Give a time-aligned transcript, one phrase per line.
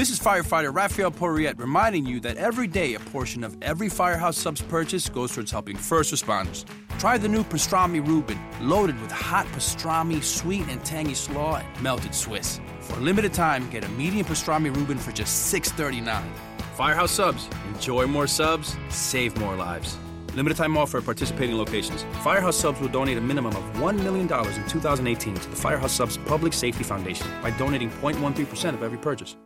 [0.00, 4.38] This is firefighter Raphael Porriette reminding you that every day a portion of every Firehouse
[4.38, 6.64] Subs purchase goes towards helping first responders.
[6.98, 12.14] Try the new pastrami Reuben, loaded with hot pastrami, sweet and tangy slaw, and melted
[12.14, 12.62] Swiss.
[12.80, 16.24] For a limited time, get a medium pastrami Reuben for just $6.39.
[16.76, 17.50] Firehouse Subs.
[17.74, 19.98] Enjoy more subs, save more lives.
[20.34, 22.06] Limited time offer at participating locations.
[22.24, 26.16] Firehouse Subs will donate a minimum of $1 million in 2018 to the Firehouse Subs
[26.16, 29.36] Public Safety Foundation by donating 0.13% of every purchase.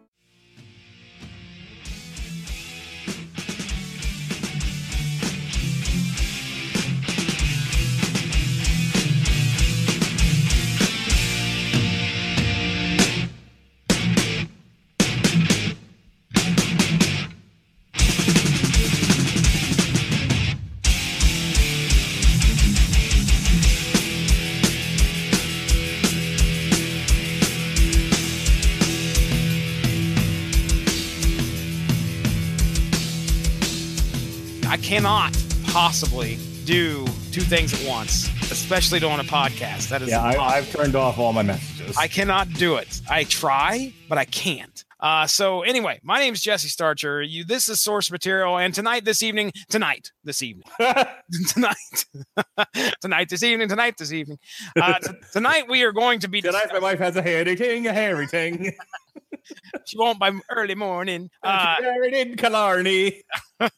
[35.05, 39.91] Cannot possibly do two things at once, especially doing a podcast.
[39.91, 40.57] That is Yeah, I.
[40.57, 41.95] I've turned off all my messages.
[41.99, 43.03] I cannot do it.
[43.11, 44.83] I try, but I can't.
[44.99, 47.21] Uh, so anyway, my name is Jesse Starcher.
[47.21, 50.65] You, this is source material, and tonight, this evening, tonight, this evening,
[51.51, 52.07] tonight,
[53.03, 54.39] tonight, this evening, tonight, this evening,
[54.81, 56.41] uh, t- tonight, we are going to be.
[56.41, 58.73] Tonight, my wife has a hairy ting, a hairy ting.
[59.87, 61.31] She won't by early morning.
[61.43, 63.23] Uh, Buried in Killarney.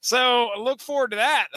[0.00, 1.48] So look forward to that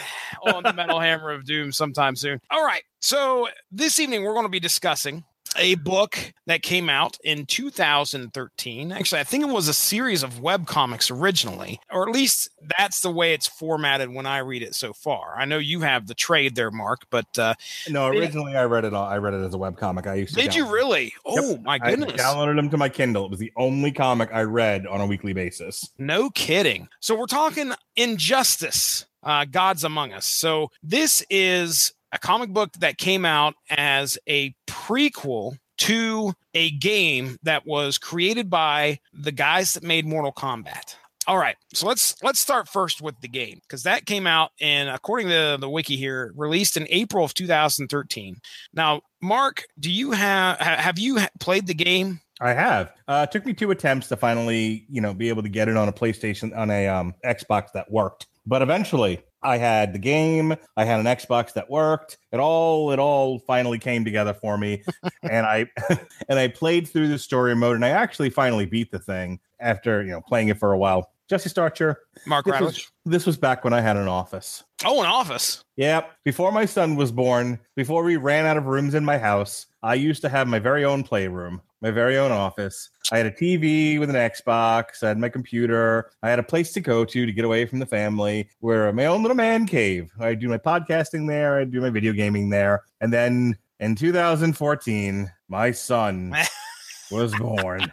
[0.43, 2.39] on the Metal Hammer of Doom sometime soon.
[2.49, 2.83] All right.
[2.99, 5.23] So this evening we're going to be discussing
[5.57, 8.91] a book that came out in 2013.
[8.91, 13.01] Actually, I think it was a series of web comics originally, or at least that's
[13.01, 15.35] the way it's formatted when I read it so far.
[15.37, 17.53] I know you have the trade there, Mark, but uh,
[17.89, 18.93] No, originally I read it.
[18.93, 20.07] On, I read it as a web comic.
[20.07, 20.41] I used to.
[20.41, 21.13] did you really?
[21.25, 22.13] Oh my goodness!
[22.13, 23.25] I downloaded them to my Kindle.
[23.25, 25.89] It was the only comic I read on a weekly basis.
[25.97, 26.87] No kidding.
[26.99, 30.25] So we're talking Injustice, uh, Gods Among Us.
[30.25, 37.37] So this is a comic book that came out as a prequel to a game
[37.43, 40.95] that was created by the guys that made Mortal Kombat.
[41.27, 44.89] All right, so let's let's start first with the game because that came out and
[44.89, 48.37] according to the wiki here, released in April of 2013.
[48.73, 52.21] Now, Mark, do you have have you played the game?
[52.41, 52.91] I have.
[53.07, 55.77] Uh, it took me two attempts to finally, you know, be able to get it
[55.77, 58.25] on a PlayStation, on a um, Xbox that worked.
[58.45, 60.55] But eventually, I had the game.
[60.77, 62.17] I had an Xbox that worked.
[62.31, 64.83] It all, it all finally came together for me,
[65.23, 65.67] and I,
[66.29, 70.03] and I played through the story mode, and I actually finally beat the thing after
[70.03, 71.11] you know playing it for a while.
[71.31, 71.97] Jesse Starcher.
[72.25, 74.65] Mark This was, this was back when I had an office.
[74.83, 75.63] Oh, an office.
[75.77, 76.11] Yep.
[76.25, 79.93] Before my son was born, before we ran out of rooms in my house, I
[79.93, 82.89] used to have my very own playroom, my very own office.
[83.11, 86.71] I had a TV with an Xbox, I had my computer, I had a place
[86.73, 90.09] to go to to get away from the family, where my own little man cave.
[90.19, 92.83] I do my podcasting there, I do my video gaming there.
[93.01, 96.35] And then in 2014, my son
[97.11, 97.91] was born.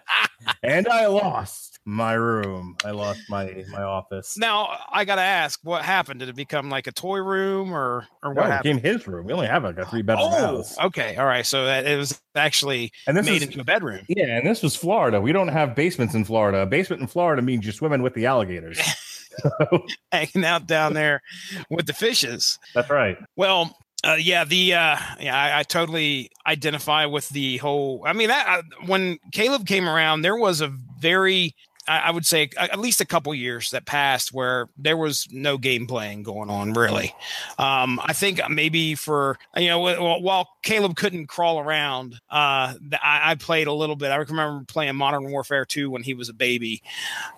[0.62, 2.76] and I lost my room.
[2.84, 4.36] I lost my my office.
[4.36, 6.20] Now I gotta ask, what happened?
[6.20, 9.24] Did it become like a toy room, or or No, what it became his room.
[9.26, 10.78] We only have like a three bedroom Oh, house.
[10.78, 11.46] okay, all right.
[11.46, 14.00] So that it was actually And this made is into a bedroom.
[14.08, 15.18] yeah, and this was Florida.
[15.20, 16.58] We don't have basements in Florida.
[16.60, 18.78] A basement in Florida means you're swimming with the alligators.
[20.12, 21.22] hanging out down there
[21.70, 22.58] with the fishes.
[22.74, 23.16] That's right.
[23.36, 28.02] Well, uh, yeah, the uh, yeah, I, I totally identify with the whole.
[28.06, 31.54] I mean, that uh, when Caleb came around, there was a very
[31.88, 35.58] I I would say at least a couple years that passed where there was no
[35.58, 37.14] game playing going on really.
[37.58, 39.80] Um, I think maybe for you know
[40.20, 44.10] while Caleb couldn't crawl around, uh, I, I played a little bit.
[44.10, 46.82] I remember playing Modern Warfare 2 when he was a baby,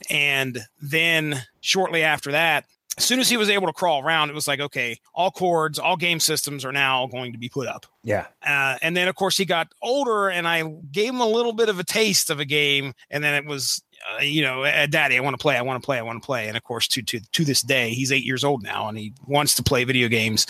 [0.09, 2.67] and then shortly after that,
[3.01, 5.79] as soon as he was able to crawl around, it was like, okay, all cords,
[5.79, 7.87] all game systems are now going to be put up.
[8.03, 8.27] Yeah.
[8.45, 10.63] Uh, and then, of course, he got older, and I
[10.93, 13.83] gave him a little bit of a taste of a game, and then it was,
[14.19, 16.23] uh, you know, uh, Daddy, I want to play, I want to play, I want
[16.23, 16.49] to play.
[16.49, 19.13] And of course, to to to this day, he's eight years old now, and he
[19.27, 20.47] wants to play video games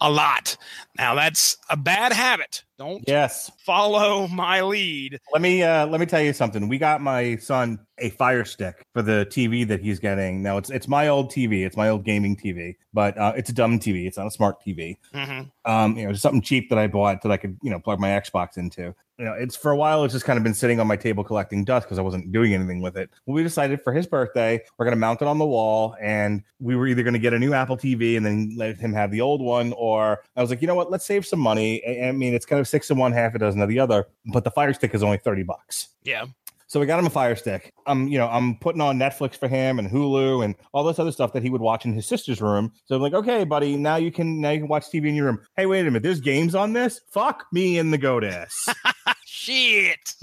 [0.00, 0.56] a lot.
[0.98, 2.62] Now, that's a bad habit.
[2.76, 3.50] Don't Yes.
[3.64, 5.20] follow my lead.
[5.32, 6.66] Let me uh let me tell you something.
[6.68, 10.42] We got my son a fire stick for the TV that he's getting.
[10.42, 11.64] Now it's it's my old TV.
[11.64, 14.06] It's my old gaming TV, but uh, it's a dumb TV.
[14.08, 14.96] It's not a smart TV.
[15.12, 18.00] hmm um, you know, something cheap that I bought that I could, you know, plug
[18.00, 18.94] my Xbox into.
[19.18, 21.22] You know, it's for a while, it's just kind of been sitting on my table
[21.22, 23.10] collecting dust because I wasn't doing anything with it.
[23.26, 26.42] Well, we decided for his birthday, we're going to mount it on the wall, and
[26.58, 29.12] we were either going to get a new Apple TV and then let him have
[29.12, 31.80] the old one, or I was like, you know what, let's save some money.
[31.86, 34.06] I, I mean, it's kind of six of one, half a dozen of the other,
[34.32, 35.88] but the Fire Stick is only 30 bucks.
[36.02, 36.26] Yeah.
[36.74, 37.72] So we got him a Fire Stick.
[37.86, 41.12] I'm, you know, I'm putting on Netflix for him and Hulu and all this other
[41.12, 42.72] stuff that he would watch in his sister's room.
[42.86, 45.26] So I'm like, okay, buddy, now you can now you can watch TV in your
[45.26, 45.40] room.
[45.56, 47.00] Hey, wait a minute, there's games on this.
[47.12, 48.68] Fuck me in the goddess.
[49.44, 50.14] Shit.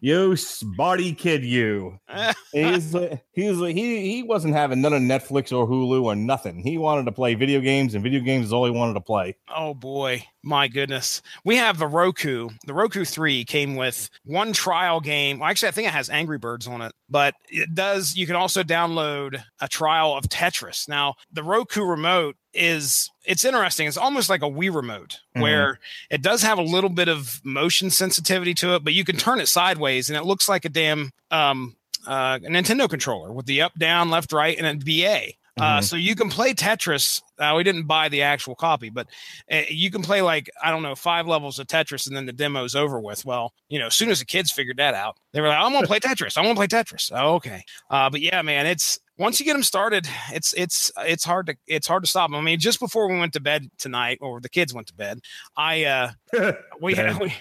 [0.00, 1.98] you smarty kid, you.
[2.52, 2.94] He's
[3.32, 6.62] he's he he wasn't having none of Netflix or Hulu or nothing.
[6.62, 9.36] He wanted to play video games, and video games is all he wanted to play.
[9.54, 11.22] Oh boy, my goodness.
[11.44, 12.48] We have the Roku.
[12.66, 15.40] The Roku 3 came with one trial game.
[15.40, 18.16] Well, actually, I think it has Angry Birds on it, but it does.
[18.16, 20.88] You can also download a trial of Tetris.
[20.88, 23.86] Now, the Roku remote is it's interesting.
[23.86, 25.42] It's almost like a Wii remote Mhm.
[25.42, 25.78] where
[26.10, 29.40] it does have a little bit of motion sensitivity to it, but you can turn
[29.40, 31.76] it sideways and it looks like a damn um
[32.06, 35.32] uh, a Nintendo controller with the up, down, left, right, and a BA.
[35.58, 35.84] Uh, Mhm.
[35.84, 37.20] so you can play Tetris.
[37.38, 39.06] Uh, we didn't buy the actual copy, but
[39.52, 42.32] uh, you can play like I don't know five levels of Tetris, and then the
[42.32, 43.24] demo's over with.
[43.24, 45.72] Well, you know, as soon as the kids figured that out, they were like, "I'm
[45.72, 46.36] gonna play Tetris.
[46.36, 49.52] I want to play Tetris." Oh, okay, uh, but yeah, man, it's once you get
[49.54, 52.36] them started, it's it's it's hard to it's hard to stop 'em.
[52.36, 55.20] I mean, just before we went to bed tonight, or the kids went to bed,
[55.56, 56.10] I uh
[56.80, 57.18] we, Bed.
[57.20, 57.32] we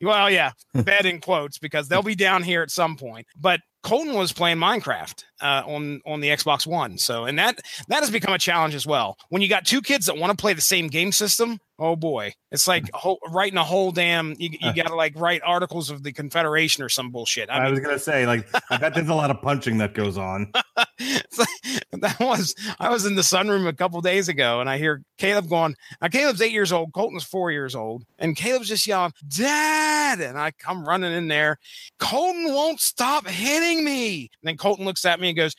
[0.02, 3.26] well, yeah, bed in quotes because they'll be down here at some point.
[3.38, 8.00] But Colton was playing Minecraft uh, on on the Xbox One, so and that that
[8.00, 9.16] has become a challenge as well.
[9.28, 12.32] When you got two kids that want to play the same game system, oh boy,
[12.50, 14.34] it's like whole, writing a whole damn.
[14.38, 17.50] You, you got to like write articles of the Confederation or some bullshit.
[17.50, 19.94] I I mean, was gonna say, like, I bet there's a lot of punching that
[19.94, 20.50] goes on.
[20.76, 25.48] that was I was in the sunroom a couple days ago, and I hear Caleb
[25.48, 25.74] going.
[26.00, 30.38] Now Caleb's eight years old, Colton's four years old, and Caleb's just yelling, "Dad!" And
[30.38, 31.58] I come running in there.
[31.98, 34.30] Colton won't stop hitting me.
[34.42, 35.54] And then Colton looks at me and goes,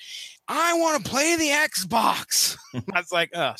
[0.48, 2.58] "I want to play the Xbox."
[2.94, 3.54] I was like, "Uh,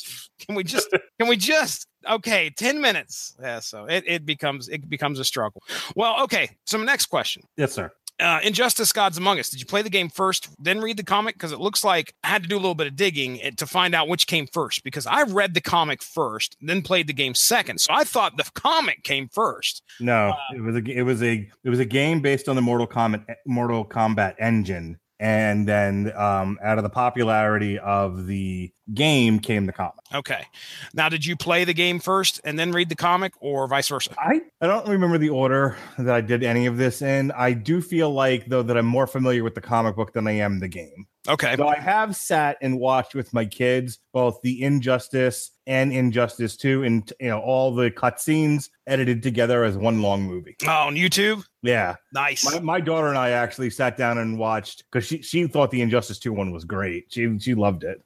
[0.44, 0.88] can we just?
[1.18, 3.36] Can we just?" Okay, 10 minutes.
[3.40, 5.62] Yeah, so it, it becomes it becomes a struggle.
[5.94, 6.50] Well, okay.
[6.64, 7.92] So my next question Yes, sir.
[8.18, 9.50] uh, Injustice Gods Among Us.
[9.50, 11.34] Did you play the game first, then read the comic?
[11.34, 13.66] Because it looks like I had to do a little bit of digging eh, to
[13.66, 14.82] find out which came first.
[14.82, 17.82] Because I read the comic first, then played the game second.
[17.82, 19.82] So I thought the comic came first.
[20.00, 22.86] No, it was a it was a it was a game based on the Mortal
[22.86, 29.66] Kombat Mortal Kombat engine, and then um, out of the popularity of the game came
[29.66, 30.00] the comic.
[30.14, 30.46] Okay.
[30.94, 34.10] Now, did you play the game first and then read the comic, or vice versa?
[34.18, 37.30] I I don't remember the order that I did any of this in.
[37.32, 40.32] I do feel like though that I'm more familiar with the comic book than I
[40.32, 41.06] am the game.
[41.28, 41.54] Okay.
[41.56, 46.82] So I have sat and watched with my kids both the Injustice and Injustice 2
[46.82, 50.56] and you know all the cutscenes edited together as one long movie.
[50.66, 51.44] Oh, on YouTube.
[51.62, 51.96] Yeah.
[52.12, 52.44] Nice.
[52.44, 55.82] My, my daughter and I actually sat down and watched because she, she thought the
[55.82, 57.04] Injustice 2 one was great.
[57.10, 58.02] She she loved it.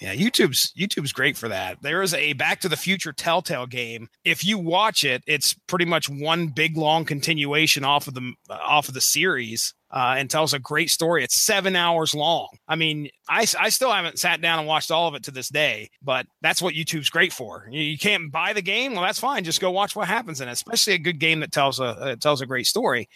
[0.00, 1.82] Yeah, YouTube's YouTube's great for that.
[1.82, 4.08] There is a Back to the Future Telltale game.
[4.24, 8.88] If you watch it, it's pretty much one big long continuation off of the off
[8.88, 9.74] of the series.
[9.94, 11.22] Uh, and tells a great story.
[11.22, 12.48] It's seven hours long.
[12.66, 15.48] I mean, I, I still haven't sat down and watched all of it to this
[15.48, 17.68] day, but that's what YouTube's great for.
[17.70, 19.44] You, you can't buy the game, well, that's fine.
[19.44, 20.52] Just go watch what happens in it.
[20.52, 23.08] Especially a good game that tells a uh, tells a great story.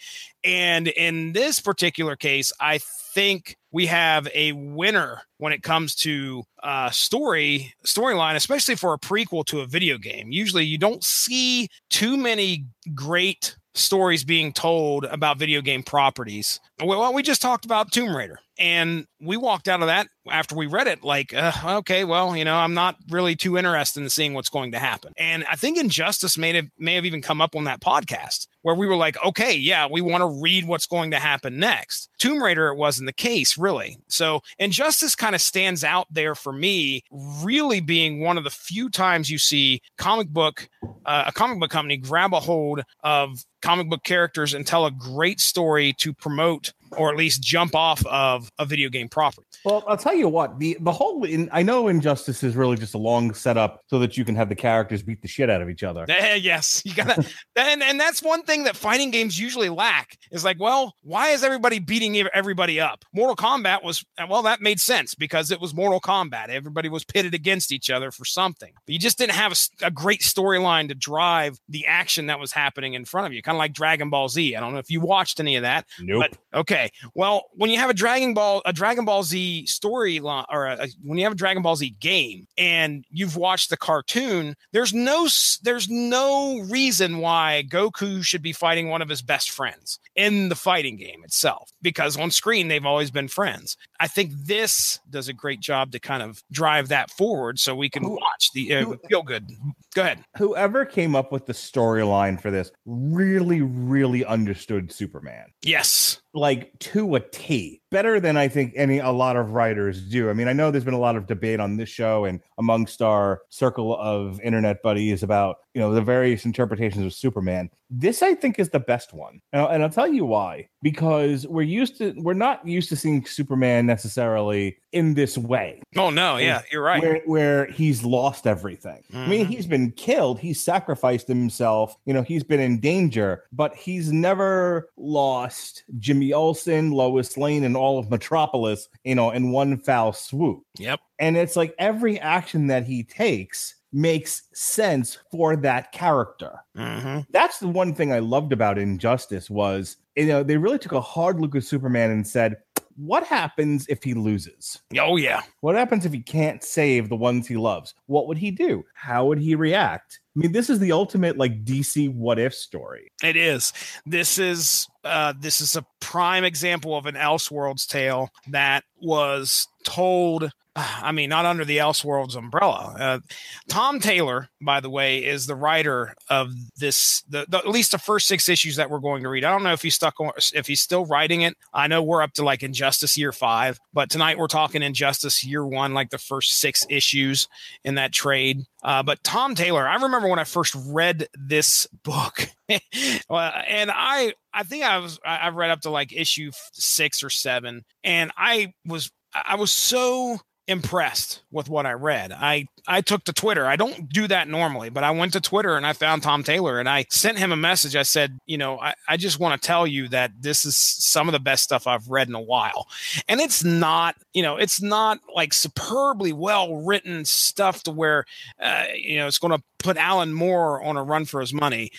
[0.45, 2.79] And in this particular case, I
[3.13, 8.99] think we have a winner when it comes to uh, story storyline, especially for a
[8.99, 10.31] prequel to a video game.
[10.31, 12.65] Usually, you don't see too many
[12.95, 16.59] great stories being told about video game properties.
[16.83, 20.65] Well, we just talked about Tomb Raider, and we walked out of that after we
[20.65, 24.33] read it like, uh, okay, well, you know, I'm not really too interested in seeing
[24.33, 25.13] what's going to happen.
[25.17, 28.75] And I think Injustice may have may have even come up on that podcast where
[28.75, 32.09] we were like, okay, yeah, we want to read what's going to happen next.
[32.17, 33.97] Tomb Raider, it wasn't the case, really.
[34.07, 38.89] So Injustice kind of stands out there for me, really being one of the few
[38.89, 40.67] times you see comic book,
[41.05, 44.91] uh, a comic book company grab a hold of comic book characters and tell a
[44.91, 49.45] great story to promote or at least jump off of a video game property.
[49.65, 52.93] Well, I'll tell you what the the whole in, I know Injustice is really just
[52.93, 55.69] a long setup so that you can have the characters beat the shit out of
[55.69, 56.05] each other.
[56.19, 60.43] Eh, yes, you gotta, and and that's one thing that fighting games usually lack is
[60.43, 63.05] like, well, why is everybody beating everybody up?
[63.13, 66.49] Mortal Kombat was well, that made sense because it was Mortal Kombat.
[66.49, 70.21] Everybody was pitted against each other for something, but you just didn't have a great
[70.21, 73.73] storyline to drive the action that was happening in front of you, kind of like
[73.73, 74.55] Dragon Ball Z.
[74.55, 76.25] I don't know if you watched any of that, Nope.
[76.51, 76.91] but okay, Okay.
[77.13, 80.87] Well, when you have a Dragon Ball, a Dragon Ball Z storyline, or a, a,
[81.03, 85.27] when you have a Dragon Ball Z game, and you've watched the cartoon, there's no
[85.63, 90.55] there's no reason why Goku should be fighting one of his best friends in the
[90.55, 93.77] fighting game itself, because on screen they've always been friends.
[93.99, 97.89] I think this does a great job to kind of drive that forward, so we
[97.89, 99.51] can watch the uh, feel good.
[99.95, 100.23] Go ahead.
[100.37, 105.47] Whoever came up with the storyline for this really, really understood Superman.
[105.61, 110.29] Yes like to a T, better than I think any a lot of writers do.
[110.29, 113.01] I mean, I know there's been a lot of debate on this show and amongst
[113.01, 117.69] our circle of internet buddies about you know the various interpretations of Superman.
[117.89, 120.67] This I think is the best one, and I'll, and I'll tell you why.
[120.81, 125.81] Because we're used to we're not used to seeing Superman necessarily in this way.
[125.95, 127.01] Oh no, yeah, you're right.
[127.01, 129.03] Where, where he's lost everything.
[129.11, 129.17] Mm-hmm.
[129.17, 129.51] I mean, mm-hmm.
[129.53, 131.95] he's been killed, he's sacrificed himself.
[132.05, 137.77] You know, he's been in danger, but he's never lost Jimmy Olsen, Lois Lane, and
[137.79, 138.89] all of Metropolis.
[139.03, 140.63] You know, in one foul swoop.
[140.77, 140.99] Yep.
[141.19, 146.59] And it's like every action that he takes makes sense for that character.
[146.77, 147.21] Mm-hmm.
[147.31, 151.01] That's the one thing I loved about Injustice was you know they really took a
[151.01, 152.57] hard look at Superman and said,
[152.99, 154.79] what happens if he loses?
[154.97, 155.41] Oh yeah.
[155.61, 157.93] What happens if he can't save the ones he loves?
[158.07, 158.83] What would he do?
[158.93, 160.19] How would he react?
[160.39, 163.11] I mean, this is the ultimate like DC what if story.
[163.21, 163.73] It is.
[164.05, 170.49] This is uh this is a prime example of an Elseworlds tale that was told
[171.01, 172.95] I mean, not under the Elseworlds umbrella.
[172.99, 173.19] Uh,
[173.67, 177.21] Tom Taylor, by the way, is the writer of this.
[177.29, 179.43] The, the, at least the first six issues that we're going to read.
[179.43, 181.55] I don't know if he's stuck on, if he's still writing it.
[181.73, 185.65] I know we're up to like Injustice Year Five, but tonight we're talking Injustice Year
[185.65, 187.47] One, like the first six issues
[187.83, 188.63] in that trade.
[188.83, 192.81] Uh, but Tom Taylor, I remember when I first read this book, and
[193.29, 198.31] I I think I was I read up to like issue six or seven, and
[198.37, 202.31] I was I was so impressed with what I read.
[202.31, 203.65] I I took to Twitter.
[203.65, 206.79] I don't do that normally, but I went to Twitter and I found Tom Taylor
[206.79, 207.95] and I sent him a message.
[207.95, 211.27] I said, you know, I, I just want to tell you that this is some
[211.27, 212.87] of the best stuff I've read in a while.
[213.27, 218.25] And it's not, you know, it's not like superbly well written stuff to where,
[218.59, 221.91] uh, you know, it's going to put Alan Moore on a run for his money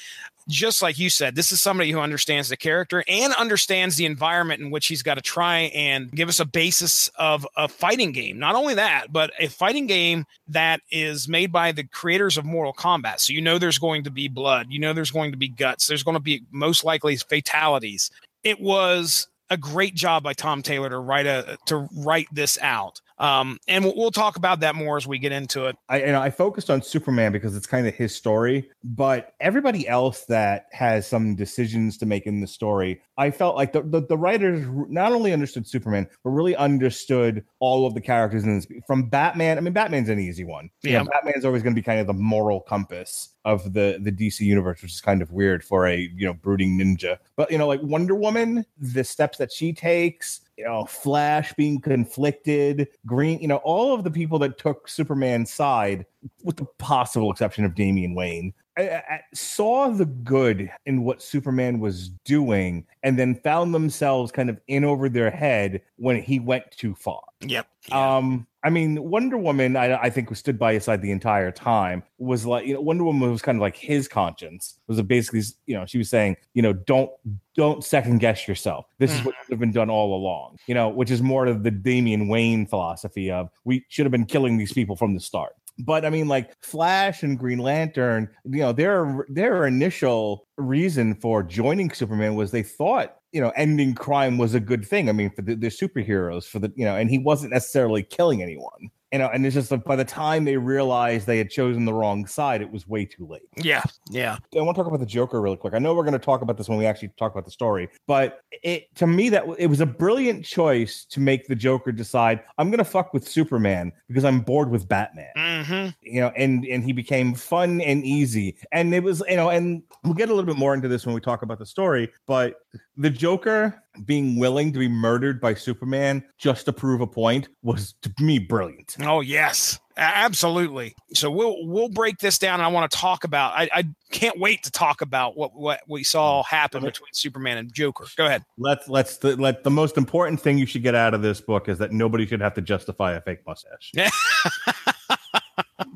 [0.48, 4.60] just like you said, this is somebody who understands the character and understands the environment
[4.60, 8.38] in which he's got to try and give us a basis of a fighting game.
[8.38, 12.72] Not only that, but a fighting game that is made by the creators of Mortal
[12.72, 13.20] Kombat.
[13.20, 15.86] So you know there's going to be blood, you know there's going to be guts,
[15.86, 18.10] there's going to be most likely fatalities.
[18.42, 23.00] It was a great job by Tom Taylor to write a to write this out.
[23.20, 25.76] Um, and we'll, talk about that more as we get into it.
[25.88, 29.86] I, you know, I focused on Superman because it's kind of his story, but everybody
[29.86, 34.04] else that has some decisions to make in the story, I felt like the, the,
[34.04, 38.66] the writers not only understood Superman, but really understood all of the characters in this.
[38.86, 40.70] From Batman, I mean, Batman's an easy one.
[40.82, 43.98] Yeah, you know, Batman's always going to be kind of the moral compass of the
[44.02, 47.18] the DC universe, which is kind of weird for a you know brooding ninja.
[47.36, 51.80] But you know, like Wonder Woman, the steps that she takes, you know, Flash being
[51.80, 56.04] conflicted, Green, you know, all of the people that took Superman's side,
[56.44, 61.80] with the possible exception of Damian Wayne, I, I saw the good in what Superman
[61.80, 66.70] was doing and then found themselves kind of in over their head when he went
[66.72, 67.22] too far.
[67.40, 67.66] Yep.
[67.88, 68.16] Yeah.
[68.16, 71.50] Um, I mean, Wonder Woman, I, I think, was stood by his side the entire
[71.50, 72.02] time.
[72.18, 74.78] Was like, you know, Wonder Woman was kind of like his conscience.
[74.86, 77.10] Was basically, you know, she was saying, you know, don't
[77.56, 78.86] don't second guess yourself.
[78.98, 79.38] This is what mm.
[79.44, 80.58] should have been done all along.
[80.66, 84.26] You know, which is more of the Damian Wayne philosophy of we should have been
[84.26, 85.54] killing these people from the start.
[85.84, 91.42] But I mean, like Flash and Green Lantern, you know, their their initial reason for
[91.42, 95.08] joining Superman was they thought you know ending crime was a good thing.
[95.08, 98.42] I mean, for the, the superheroes, for the you know, and he wasn't necessarily killing
[98.42, 101.84] anyone you know, and it's just like by the time they realized they had chosen
[101.84, 103.48] the wrong side, it was way too late.
[103.56, 104.38] Yeah, yeah.
[104.56, 105.74] I want to talk about the Joker really quick.
[105.74, 107.88] I know we're going to talk about this when we actually talk about the story,
[108.06, 112.40] but it to me that it was a brilliant choice to make the Joker decide
[112.58, 115.32] I'm going to fuck with Superman because I'm bored with Batman.
[115.36, 115.88] Mm-hmm.
[116.02, 119.82] You know, and and he became fun and easy, and it was you know, and
[120.04, 122.60] we'll get a little bit more into this when we talk about the story, but
[122.96, 127.94] the Joker being willing to be murdered by Superman just to prove a point was
[128.02, 128.96] to me brilliant.
[129.02, 130.94] Oh yes, absolutely.
[131.14, 132.60] So we'll we'll break this down.
[132.60, 133.52] I want to talk about.
[133.54, 136.46] I, I can't wait to talk about what what we saw mm.
[136.46, 138.06] happen between Superman and Joker.
[138.16, 138.44] Go ahead.
[138.58, 141.68] Let's let's the, let the most important thing you should get out of this book
[141.68, 143.92] is that nobody should have to justify a fake mustache.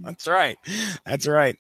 [0.03, 0.59] That's right.
[1.07, 1.57] That's right.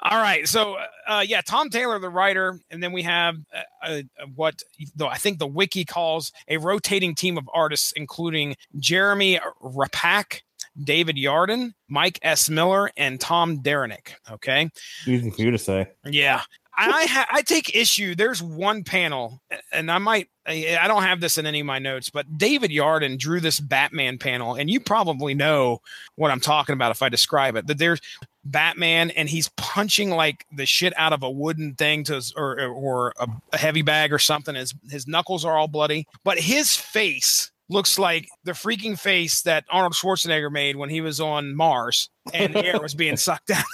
[0.00, 0.46] All right.
[0.48, 0.76] So,
[1.06, 4.02] uh, yeah, Tom Taylor, the writer, and then we have uh, uh,
[4.34, 4.62] what
[4.94, 10.42] though I think the wiki calls a rotating team of artists, including Jheremy Raapack,
[10.82, 12.48] David Yardin, Mike S.
[12.48, 14.16] Miller, and Tom Derenick.
[14.30, 14.70] Okay.
[15.06, 15.88] Easy for you to say.
[16.04, 16.42] Yeah.
[16.76, 18.14] I ha- I take issue.
[18.14, 22.10] There's one panel, and I might I don't have this in any of my notes,
[22.10, 25.80] but David Yardin drew this Batman panel, and you probably know
[26.16, 27.66] what I'm talking about if I describe it.
[27.66, 28.00] That there's
[28.44, 33.12] Batman, and he's punching like the shit out of a wooden thing to, or or
[33.18, 34.54] a, a heavy bag or something.
[34.54, 39.64] His his knuckles are all bloody, but his face looks like the freaking face that
[39.70, 43.64] Arnold Schwarzenegger made when he was on Mars and air was being sucked out.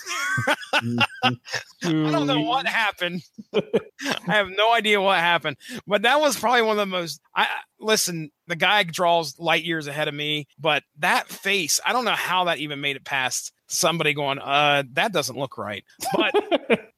[0.83, 1.07] I
[1.83, 3.23] don't know what happened.
[3.55, 3.63] I
[4.27, 7.21] have no idea what happened, but that was probably one of the most.
[7.35, 7.49] I
[7.81, 8.31] listen.
[8.47, 12.45] The guy draws light years ahead of me, but that face, I don't know how
[12.45, 15.85] that even made it past somebody going, uh, that doesn't look right.
[16.15, 16.33] But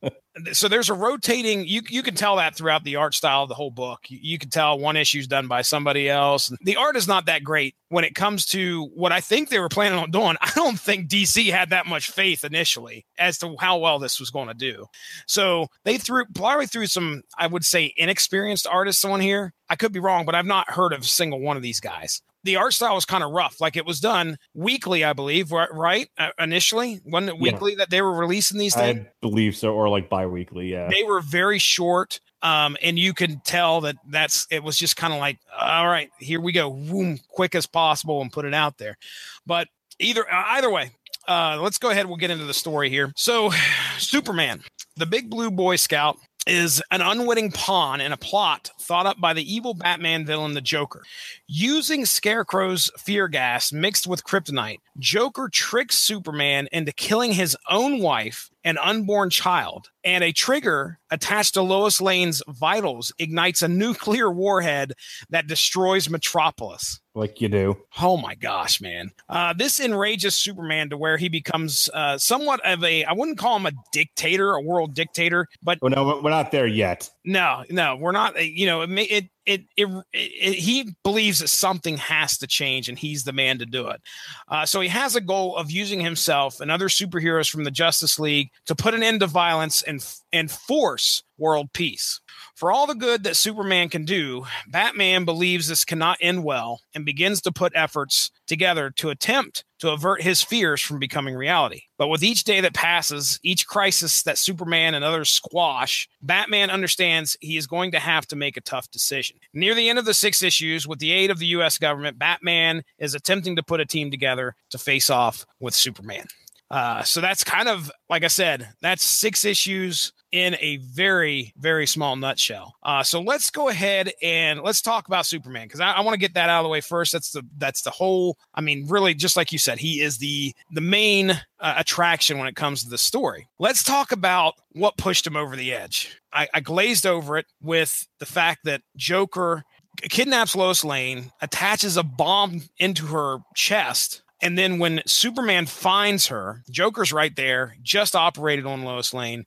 [0.52, 3.54] so there's a rotating you you can tell that throughout the art style of the
[3.54, 4.00] whole book.
[4.09, 6.52] You, you can tell one issue's done by somebody else.
[6.62, 9.68] The art is not that great when it comes to what i think they were
[9.68, 10.37] planning on doing.
[10.40, 14.30] I don't think dc had that much faith initially as to how well this was
[14.30, 14.87] going to do.
[15.26, 19.54] So they threw probably threw some i would say inexperienced artists on here.
[19.71, 22.23] I could be wrong but i've not heard of a single one of these guys
[22.49, 23.61] the art style was kind of rough.
[23.61, 26.09] Like it was done weekly, I believe, right?
[26.17, 27.78] Uh, initially, wasn't it weekly yeah.
[27.78, 29.00] that they were releasing these things?
[29.00, 30.73] I believe so, or like bi-weekly.
[30.73, 34.97] Yeah, they were very short, um, and you can tell that that's it was just
[34.97, 38.55] kind of like, all right, here we go, boom, quick as possible, and put it
[38.55, 38.97] out there.
[39.45, 40.93] But either uh, either way,
[41.28, 42.07] uh, let's go ahead.
[42.07, 43.12] We'll get into the story here.
[43.14, 43.50] So,
[43.99, 44.62] Superman,
[44.97, 46.17] the big blue Boy Scout,
[46.49, 50.61] is an unwitting pawn in a plot thought up by the evil Batman villain, the
[50.61, 51.05] Joker.
[51.47, 58.50] Using Scarecrow's fear gas mixed with kryptonite, Joker tricks Superman into killing his own wife
[58.68, 59.88] and unborn child.
[60.04, 64.92] And a trigger attached to Lois Lane's vitals ignites a nuclear warhead
[65.30, 67.00] that destroys Metropolis.
[67.14, 67.78] Like you do.
[68.00, 69.10] Oh my gosh, man.
[69.28, 73.56] Uh, this enrages Superman to where he becomes uh, somewhat of a, I wouldn't call
[73.56, 75.78] him a dictator, a world dictator, but.
[75.80, 77.10] Well, no, we're not there yet.
[77.25, 78.44] No, no, we're not.
[78.44, 82.88] You know, it, may it it, it, it, he believes that something has to change
[82.88, 84.00] and he's the man to do it.
[84.47, 88.19] Uh, so he has a goal of using himself and other superheroes from the Justice
[88.19, 92.21] League to put an end to violence and and force world peace.
[92.58, 97.04] For all the good that Superman can do, Batman believes this cannot end well and
[97.04, 101.82] begins to put efforts together to attempt to avert his fears from becoming reality.
[101.99, 107.36] But with each day that passes, each crisis that Superman and others squash, Batman understands
[107.40, 109.36] he is going to have to make a tough decision.
[109.54, 112.82] Near the end of the six issues, with the aid of the US government, Batman
[112.99, 116.26] is attempting to put a team together to face off with Superman.
[116.73, 121.86] Uh, so that's kind of like I said, that's six issues in a very very
[121.86, 122.75] small nutshell.
[122.82, 126.21] Uh, so let's go ahead and let's talk about Superman because I, I want to
[126.21, 127.12] get that out of the way first.
[127.12, 128.36] That's the that's the whole.
[128.54, 132.49] I mean, really, just like you said, he is the the main uh, attraction when
[132.49, 133.49] it comes to the story.
[133.58, 136.17] Let's talk about what pushed him over the edge.
[136.32, 139.64] I, I glazed over it with the fact that Joker
[140.02, 146.62] kidnaps Lois Lane, attaches a bomb into her chest and then when Superman finds her,
[146.70, 149.44] Joker's right there, just operated on Lois Lane.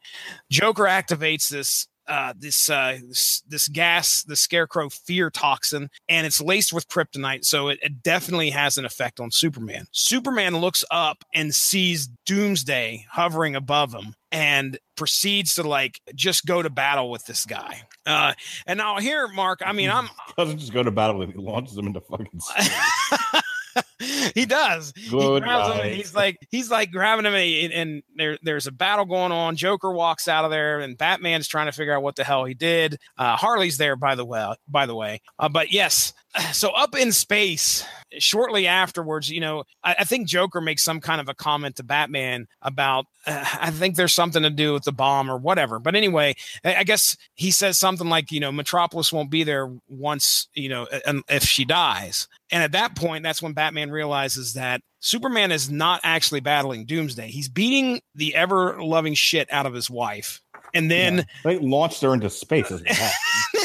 [0.50, 6.42] Joker activates this uh, this, uh, this, this gas, the Scarecrow fear toxin, and it's
[6.42, 9.86] laced with kryptonite, so it, it, definitely has an effect on Superman.
[9.92, 16.62] Superman looks up and sees Doomsday hovering above him, and proceeds to like just go
[16.62, 17.82] to battle with this guy.
[18.06, 18.34] Uh,
[18.66, 21.42] and now here, Mark, I mean, I'm doesn't just go to battle with him; he
[21.42, 22.42] launches him into fucking.
[24.36, 24.92] he does.
[25.10, 29.32] Good he he's like he's like grabbing him, and, and, there there's a battle going
[29.32, 29.56] on.
[29.56, 32.54] Joker walks out of there, and Batman's trying to figure out what the hell he
[32.54, 32.98] did.
[33.18, 34.54] Uh, Harley's there, by the way.
[34.68, 36.14] By the way, uh, but yes,
[36.52, 37.86] so up in space
[38.20, 41.84] shortly afterwards you know I, I, think joker makes some kind of a comment to
[41.84, 45.80] batman about uh, i think there's something to do with the bomb or whatever.
[45.80, 49.72] But anyway I, I, guess he says something like you know metropolis won't be there
[49.88, 50.88] once you know
[51.30, 52.28] if she dies.
[52.52, 57.28] And at that point that's when batman realizes that superman is not actually battling doomsday.
[57.28, 60.42] He's beating the ever loving shit out of his wife.
[60.74, 61.24] And then yeah.
[61.44, 62.72] they launched her into space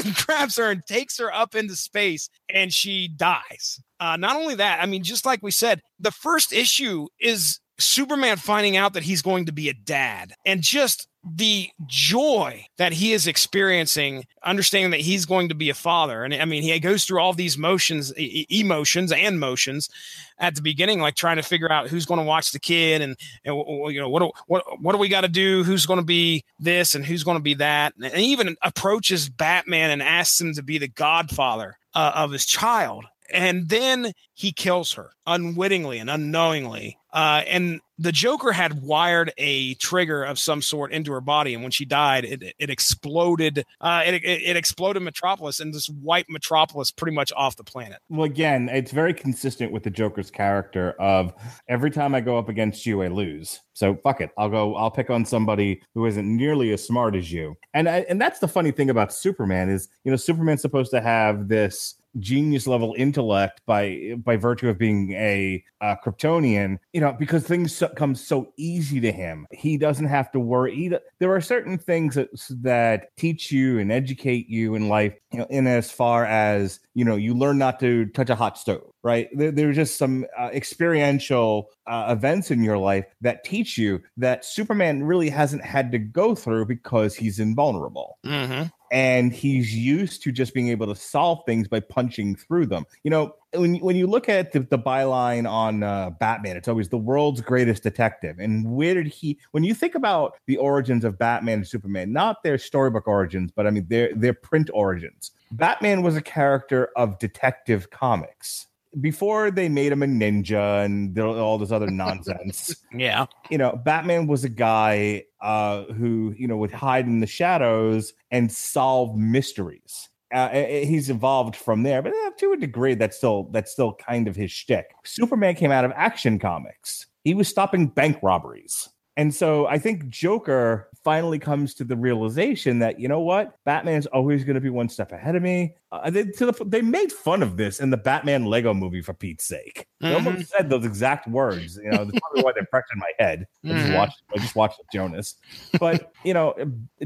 [0.26, 3.80] grabs her and takes her up into space and she dies.
[3.98, 8.36] Uh, not only that i mean just like we said the first issue is superman
[8.36, 13.12] finding out that he's going to be a dad and just the joy that he
[13.12, 16.22] is experiencing, understanding that he's going to be a father.
[16.24, 19.90] And I mean, he goes through all these motions, e- emotions and motions
[20.38, 23.16] at the beginning, like trying to figure out who's going to watch the kid and,
[23.44, 23.56] and
[23.92, 25.64] you know, what, do, what, what do we got to do?
[25.64, 27.94] Who's going to be this and who's going to be that?
[28.00, 33.04] And even approaches Batman and asks him to be the godfather uh, of his child
[33.32, 36.98] and then he kills her unwittingly and unknowingly.
[37.12, 41.62] Uh, and the Joker had wired a trigger of some sort into her body, and
[41.62, 43.64] when she died, it it exploded.
[43.80, 48.00] Uh, it, it, it exploded Metropolis and just wiped Metropolis pretty much off the planet.
[48.10, 51.32] Well, again, it's very consistent with the Joker's character of
[51.68, 53.60] every time I go up against you, I lose.
[53.72, 54.74] So fuck it, I'll go.
[54.76, 57.56] I'll pick on somebody who isn't nearly as smart as you.
[57.72, 61.00] And I, and that's the funny thing about Superman is you know Superman's supposed to
[61.00, 67.12] have this genius level intellect by by virtue of being a, a Kryptonian, you know,
[67.12, 69.46] because things so, come so easy to him.
[69.50, 70.92] He doesn't have to worry.
[71.18, 72.28] there are certain things that
[72.62, 77.04] that teach you and educate you in life, you know, in as far as you
[77.04, 79.28] know, you learn not to touch a hot stove, right?
[79.34, 84.44] There, there's just some uh, experiential uh, events in your life that teach you that
[84.44, 88.18] Superman really hasn't had to go through because he's invulnerable.
[88.24, 92.84] Mm-hmm and he's used to just being able to solve things by punching through them.
[93.02, 96.88] You know, when when you look at the, the byline on uh, Batman, it's always
[96.88, 98.38] the world's greatest detective.
[98.38, 99.38] And where did he?
[99.52, 103.66] When you think about the origins of Batman and Superman, not their storybook origins, but
[103.66, 105.32] I mean their their print origins.
[105.52, 108.66] Batman was a character of detective comics
[109.00, 112.76] before they made him a ninja and all this other nonsense.
[112.92, 113.26] yeah.
[113.50, 118.12] You know, Batman was a guy uh, who, you know, would hide in the shadows
[118.30, 120.08] and solve mysteries.
[120.34, 124.26] Uh, he's evolved from there, but uh, to a degree, that's still that's still kind
[124.26, 124.90] of his shtick.
[125.04, 127.06] Superman came out of action comics.
[127.22, 128.88] He was stopping bank robberies.
[129.16, 134.06] And so I think Joker finally comes to the realization that you know what, Batman's
[134.06, 135.74] always going to be one step ahead of me.
[135.92, 139.44] Uh, they, the, they made fun of this in the Batman Lego movie for Pete's
[139.44, 139.86] sake.
[140.00, 140.26] They mm-hmm.
[140.26, 141.76] almost said those exact words.
[141.76, 143.46] You know, that's probably why they're fresh in my head.
[143.64, 143.94] I just mm-hmm.
[143.94, 144.22] watched.
[144.34, 145.36] I just watched Jonas.
[145.78, 146.54] But you know,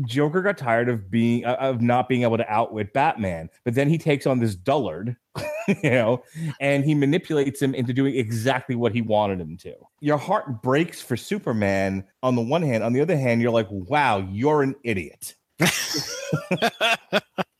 [0.06, 3.50] Joker got tired of being of not being able to outwit Batman.
[3.64, 5.16] But then he takes on this dullard
[5.82, 6.22] you know,
[6.60, 9.74] and he manipulates him into doing exactly what he wanted him to.
[10.00, 12.82] Your heart breaks for Superman on the one hand.
[12.82, 15.34] On the other hand, you're like, wow, you're an idiot.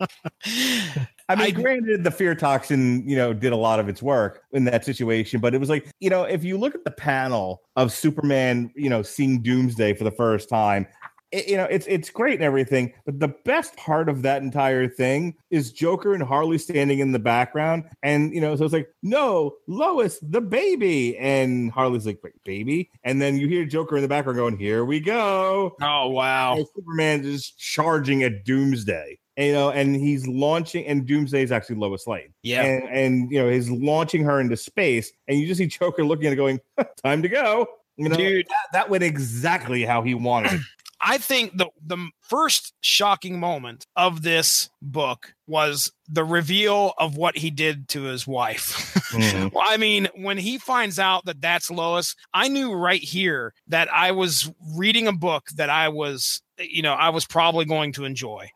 [1.28, 4.42] I mean, I, granted, the fear toxin, you know, did a lot of its work
[4.52, 7.62] in that situation, but it was like, you know, if you look at the panel
[7.76, 10.86] of Superman, you know, seeing Doomsday for the first time,
[11.32, 14.88] it, you know, it's it's great and everything, but the best part of that entire
[14.88, 18.88] thing is Joker and Harley standing in the background, and you know, so it's like,
[19.02, 24.08] no, Lois, the baby, and Harley's like, baby, and then you hear Joker in the
[24.08, 26.56] background going, "Here we go!" Oh wow!
[26.56, 29.18] And Superman is charging at Doomsday.
[29.40, 32.34] And, you know, and he's launching, and Doomsday is actually Lois Lane.
[32.42, 36.04] Yeah, and, and you know, he's launching her into space, and you just see Joker
[36.04, 36.60] looking at it, going,
[37.02, 40.60] "Time to go." You know, Dude, that, that went exactly how he wanted.
[41.00, 47.36] I think the the first shocking moment of this book was the reveal of what
[47.36, 48.94] he did to his wife.
[49.10, 49.48] Mm-hmm.
[49.54, 53.92] well, I mean, when he finds out that that's Lois, I knew right here that
[53.92, 58.04] I was reading a book that I was, you know, I was probably going to
[58.04, 58.50] enjoy,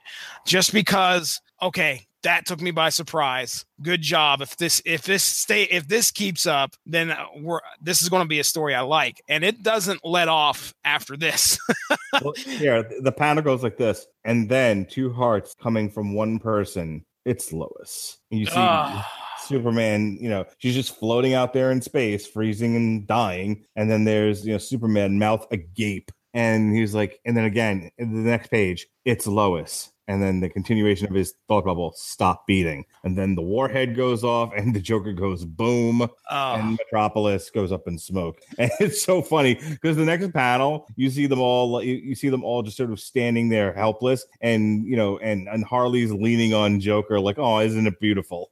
[0.46, 1.40] just because.
[1.62, 3.64] Okay, that took me by surprise.
[3.80, 4.42] Good job.
[4.42, 8.22] If this if this stay if this keeps up, then uh, we're this is going
[8.22, 11.58] to be a story I like, and it doesn't let off after this.
[12.12, 17.04] well, here, the panel goes like this, and then two hearts coming from one person.
[17.24, 18.18] It's Lois.
[18.30, 18.52] And you see.
[18.56, 19.02] Uh.
[19.46, 23.62] Superman, you know, she's just floating out there in space, freezing and dying.
[23.76, 26.10] And then there's, you know, Superman mouth agape.
[26.32, 30.48] And he's like, and then again, in the next page, it's Lois and then the
[30.48, 34.80] continuation of his thought bubble stop beating and then the warhead goes off and the
[34.80, 36.54] joker goes boom oh.
[36.54, 41.10] and metropolis goes up in smoke and it's so funny because the next panel you
[41.10, 44.86] see them all you, you, see them all just sort of standing there helpless and
[44.86, 48.50] you know and and harley's leaning on joker like oh isn't it beautiful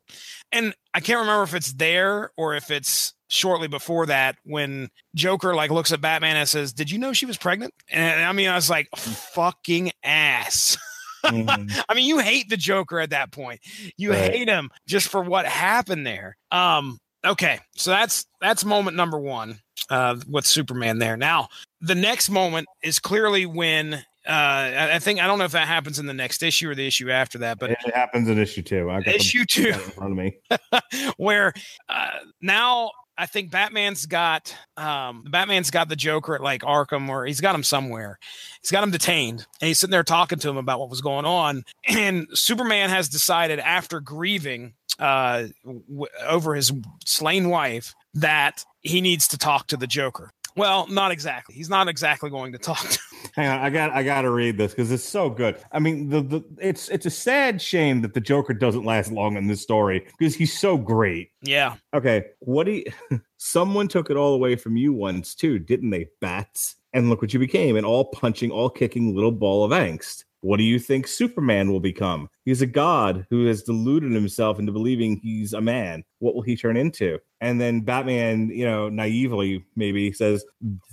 [0.52, 5.54] and i can't remember if it's there or if it's shortly before that when Joker
[5.54, 8.48] like looks at Batman and says, "Did you know she was pregnant?" And I mean,
[8.48, 10.76] I was like, "Fucking ass."
[11.24, 11.80] Mm-hmm.
[11.88, 13.61] I mean, you hate the Joker at that point.
[13.96, 14.32] You right.
[14.32, 16.37] hate him just for what happened there.
[16.50, 21.16] Um, okay, so that's that's moment number one uh, with Superman there.
[21.16, 21.48] Now,
[21.80, 23.94] the next moment is clearly when
[24.26, 26.87] uh, I, think I don't know if that happens in the next issue or the
[26.87, 28.88] issue after that, but it happens in issue two.
[28.88, 30.37] I got issue two in front of me.
[31.16, 31.52] where
[31.88, 37.27] uh, now I think Batman's got um Batman's got the Joker at like Arkham or
[37.27, 38.18] he's got him somewhere.
[38.62, 41.25] He's got him detained and he's sitting there talking to him about what was going
[41.25, 41.64] on.
[41.88, 46.72] And Superman has decided after grieving uh w- over his
[47.05, 50.31] slain wife that he needs to talk to the Joker.
[50.56, 51.54] Well, not exactly.
[51.54, 52.98] He's not exactly going to talk to
[53.34, 55.56] Hang on, I got I got to read this because it's so good.
[55.72, 59.36] I mean, the, the it's it's a sad shame that the Joker doesn't last long
[59.36, 61.30] in this story because he's so great.
[61.42, 61.76] Yeah.
[61.94, 62.84] Okay, what do you?
[63.38, 66.76] Someone took it all away from you once too, didn't they, bats?
[66.92, 70.24] And look what you became an all punching, all kicking little ball of angst.
[70.42, 72.28] What do you think Superman will become?
[72.44, 76.05] He's a god who has deluded himself into believing he's a man.
[76.18, 77.18] What will he turn into?
[77.42, 80.44] And then Batman, you know, naively maybe says,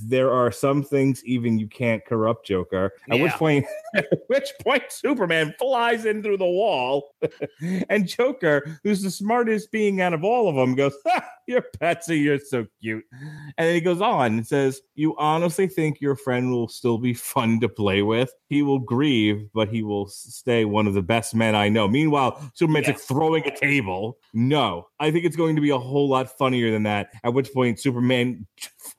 [0.02, 2.94] There are some things even you can't corrupt, Joker.
[3.12, 7.14] At which point, at which point Superman flies in through the wall.
[7.90, 12.18] and Joker, who's the smartest being out of all of them, goes, ha, You're Patsy,
[12.18, 13.06] you're so cute.
[13.12, 17.14] And then he goes on and says, You honestly think your friend will still be
[17.14, 18.34] fun to play with?
[18.48, 21.88] He will grieve, but he will stay one of the best men I know.
[21.88, 24.20] Meanwhile, Superman's like throwing a table.
[24.34, 27.10] No, I think it's going to be a whole lot funnier than that.
[27.24, 28.46] At which point, Superman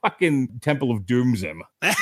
[0.03, 1.63] fucking Temple of Dooms him.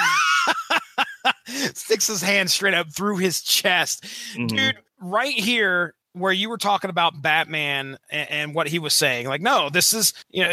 [1.47, 4.05] Sticks his hand straight up through his chest.
[4.35, 4.49] Mhm.
[4.49, 9.27] dude right here where you were talking about batman and, and what he was saying
[9.27, 10.53] like no this is you know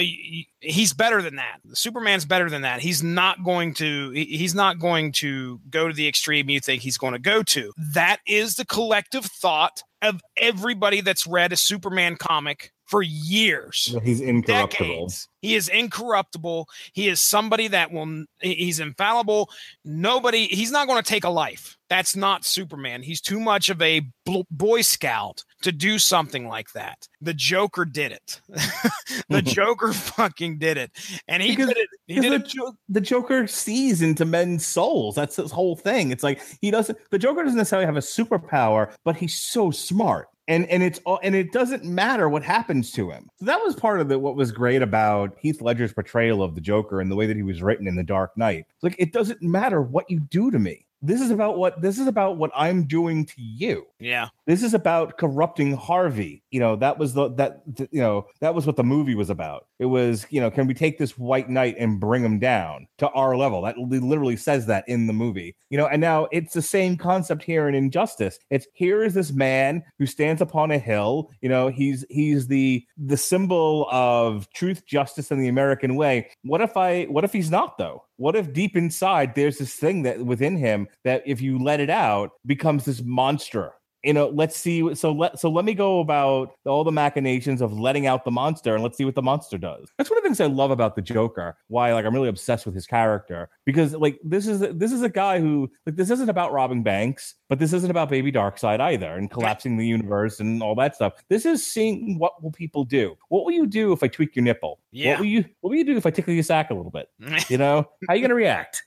[0.66, 1.60] he's better than that.
[1.74, 2.82] Superman's better than that.
[2.82, 6.98] He's not going to he's not going to go to the extreme you think he's
[6.98, 7.72] going to go to.
[7.94, 14.22] That is the collective thought of everybody that's read a superman comic for years He's
[14.22, 14.68] incorruptible.
[14.88, 15.28] decades.
[15.42, 16.68] He is incorruptible.
[16.94, 18.26] He is somebody that will.
[18.42, 19.50] He's infallible.
[19.84, 20.48] Nobody.
[20.48, 21.78] He's not going to take a life.
[21.88, 23.04] That's not Superman.
[23.04, 24.02] He's too much of a
[24.50, 27.08] boy scout to do something like that.
[27.22, 28.42] The Joker did it.
[29.30, 30.92] the Joker fucking did it,
[31.28, 31.90] and he Because- did it.
[32.08, 32.46] He did the, it.
[32.48, 35.14] Jo- the Joker sees into men's souls.
[35.16, 36.12] That's his whole thing.
[36.12, 36.98] It's like he doesn't.
[37.12, 41.20] The Joker doesn't necessarily have a superpower, but he's so smart, and and it's all
[41.24, 43.30] and it doesn't matter what happens to him.
[43.38, 46.62] So that was part of the, what was great about Heath Ledger's portrayal of the
[46.62, 48.66] Joker and the way that he was written in The Dark Knight.
[48.76, 50.86] It's like it doesn't matter what you do to me.
[51.02, 54.30] This is about what this is about what I'm doing to you Yeah.
[54.48, 56.42] this is about corrupting Harvey.
[56.56, 59.68] You know, that was the that you know that was what the movie was about.
[59.78, 63.10] It was you know, can we take this white knight and bring him down to
[63.10, 63.62] our level?
[63.64, 65.54] That literally says that in the movie.
[65.70, 68.40] You know, and now it's the same concept here in Injustice.
[68.52, 71.30] It's here is this man who stands upon a hill.
[71.42, 76.30] You know, he's he's the the symbol of truth, justice, and the American way.
[76.44, 77.04] What if I?
[77.04, 78.06] What if he's not though?
[78.16, 81.90] What if deep inside there's this thing that within him that if you let it
[81.90, 83.74] out becomes this monster
[84.06, 87.74] you know let's see so let so let me go about all the machinations of
[87.74, 89.92] letting out the monster and let's see what the monster does.
[89.98, 92.66] That's one of the things i love about the joker why like i'm really obsessed
[92.66, 96.30] with his character because like this is this is a guy who like this isn't
[96.30, 100.62] about robbing banks but this isn't about baby darkseid either and collapsing the universe and
[100.64, 101.14] all that stuff.
[101.30, 103.16] This is seeing what will people do.
[103.30, 104.80] What will you do if i tweak your nipple?
[104.92, 105.12] Yeah.
[105.12, 107.10] what will you what will you do if i tickle your sack a little bit?
[107.50, 107.88] You know?
[108.08, 108.84] How are you gonna react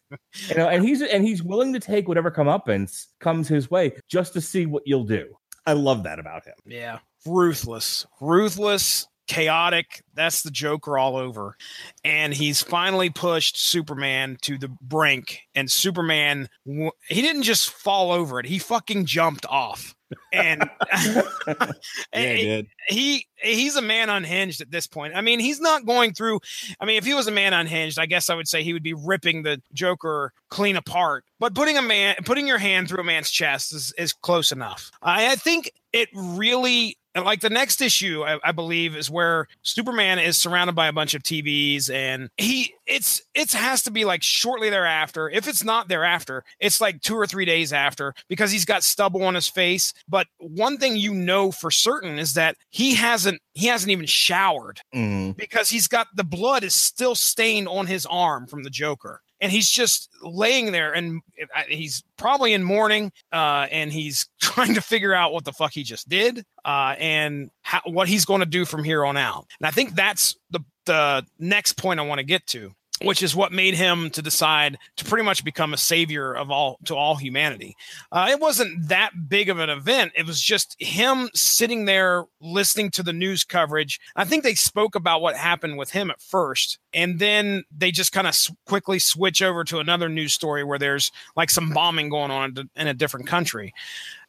[0.48, 4.32] you know and he's and he's willing to take whatever comeuppance comes his way just
[4.32, 5.26] to see what you'll do
[5.66, 6.98] i love that about him Yeah.
[7.26, 8.06] Ruthless.
[8.20, 10.02] Ruthless, chaotic.
[10.14, 11.56] That's the Joker all over.
[12.04, 15.40] And he's finally pushed Superman to the brink.
[15.56, 16.92] And Superman, he
[17.22, 19.94] didn't just fall over it, he fucking jumped off.
[20.32, 20.68] And,
[22.12, 25.14] and did he he's a man unhinged at this point.
[25.14, 26.40] I mean, he's not going through.
[26.80, 28.82] I mean, if he was a man unhinged, I guess I would say he would
[28.82, 31.24] be ripping the Joker clean apart.
[31.38, 34.90] But putting a man, putting your hand through a man's chest is is close enough.
[35.02, 36.97] I, I think it really.
[37.24, 41.14] Like the next issue, I, I believe, is where Superman is surrounded by a bunch
[41.14, 45.28] of TVs, and he it's it's has to be like shortly thereafter.
[45.28, 49.22] If it's not thereafter, it's like two or three days after because he's got stubble
[49.24, 49.92] on his face.
[50.08, 54.80] But one thing you know for certain is that he hasn't he hasn't even showered
[54.94, 55.36] Mm.
[55.36, 59.20] because he's got the blood is still stained on his arm from the Joker.
[59.40, 61.20] And he's just laying there, and
[61.54, 65.72] uh, he's probably in mourning, uh, and he's trying to figure out what the fuck
[65.72, 69.46] he just did, uh, and how, what he's going to do from here on out.
[69.60, 72.72] And I think that's the the next point I want to get to
[73.02, 76.78] which is what made him to decide to pretty much become a savior of all
[76.84, 77.76] to all humanity.
[78.10, 80.12] Uh, it wasn't that big of an event.
[80.16, 84.00] It was just him sitting there listening to the news coverage.
[84.16, 88.12] I think they spoke about what happened with him at first, and then they just
[88.12, 92.30] kind of quickly switch over to another news story where there's like some bombing going
[92.30, 93.72] on in a different country.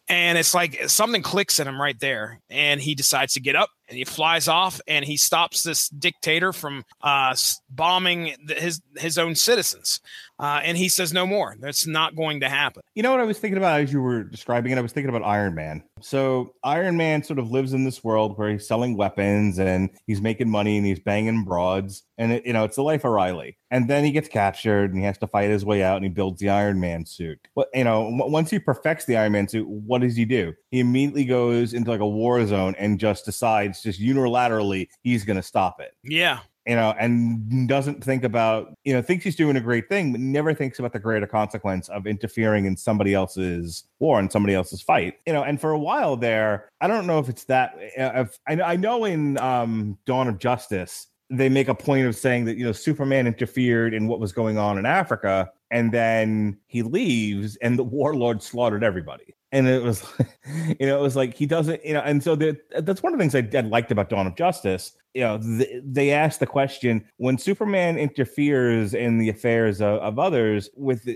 [0.07, 2.41] And it's like something clicks in him right there.
[2.49, 6.53] And he decides to get up and he flies off and he stops this dictator
[6.53, 7.35] from uh,
[7.69, 9.99] bombing his, his own citizens.
[10.39, 11.55] Uh, and he says, no more.
[11.59, 12.81] That's not going to happen.
[12.95, 14.77] You know what I was thinking about as you were describing it?
[14.77, 15.83] I was thinking about Iron Man.
[16.01, 20.21] So Iron Man sort of lives in this world where he's selling weapons and he's
[20.21, 22.03] making money and he's banging broads.
[22.17, 23.57] And, it, you know, it's the life of Riley.
[23.69, 26.09] And then he gets captured and he has to fight his way out and he
[26.09, 27.47] builds the Iron Man suit.
[27.53, 30.53] But, you know, once he perfects the Iron Man suit, what does he do?
[30.71, 35.37] He immediately goes into like a war zone and just decides just unilaterally he's going
[35.37, 35.95] to stop it.
[36.03, 36.39] Yeah
[36.69, 40.21] you know, and doesn't think about, you know, thinks he's doing a great thing, but
[40.21, 44.79] never thinks about the greater consequence of interfering in somebody else's war and somebody else's
[44.79, 45.15] fight.
[45.25, 47.73] You know, and for a while there, I don't know if it's that.
[47.75, 52.45] If I, I know in um, Dawn of Justice, they make a point of saying
[52.45, 56.81] that you know Superman interfered in what was going on in Africa, and then he
[56.81, 59.35] leaves, and the warlord slaughtered everybody.
[59.51, 60.05] And it was
[60.79, 63.19] you know it was like he doesn't you know and so the, that's one of
[63.19, 64.93] the things I, I, liked about dawn of justice.
[65.15, 70.19] You know the, they asked the question when superman interferes in the affairs of, of
[70.19, 71.07] others with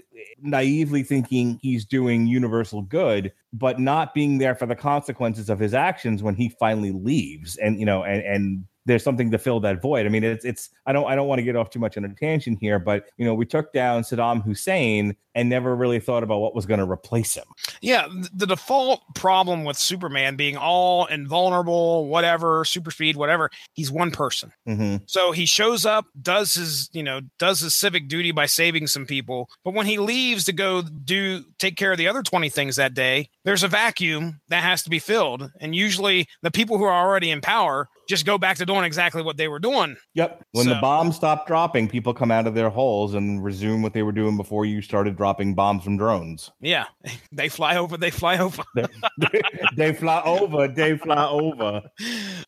[0.41, 5.75] naively thinking he's doing universal good but not being there for the consequences of his
[5.75, 9.81] actions when he finally leaves and you know and and there's something to fill that
[9.81, 10.05] void.
[10.05, 12.05] I mean, it's it's I don't I don't want to get off too much on
[12.05, 16.23] a tangent here, but you know, we took down Saddam Hussein and never really thought
[16.23, 17.45] about what was going to replace him.
[17.81, 24.11] Yeah, the default problem with Superman being all invulnerable, whatever, super speed, whatever, he's one
[24.11, 24.51] person.
[24.67, 24.97] Mm-hmm.
[25.05, 29.05] So he shows up, does his, you know, does his civic duty by saving some
[29.05, 32.75] people, but when he leaves to go do take care of the other 20 things
[32.75, 36.83] that day, there's a vacuum that has to be filled, and usually the people who
[36.83, 39.95] are already in power just go back to doing exactly what they were doing.
[40.13, 40.43] Yep.
[40.51, 43.93] When so, the bombs stop dropping, people come out of their holes and resume what
[43.93, 46.51] they were doing before you started dropping bombs from drones.
[46.59, 46.83] Yeah.
[47.31, 48.61] They fly over, they fly over.
[48.75, 48.85] they,
[49.17, 49.41] they,
[49.75, 51.81] they, fly over, they fly over.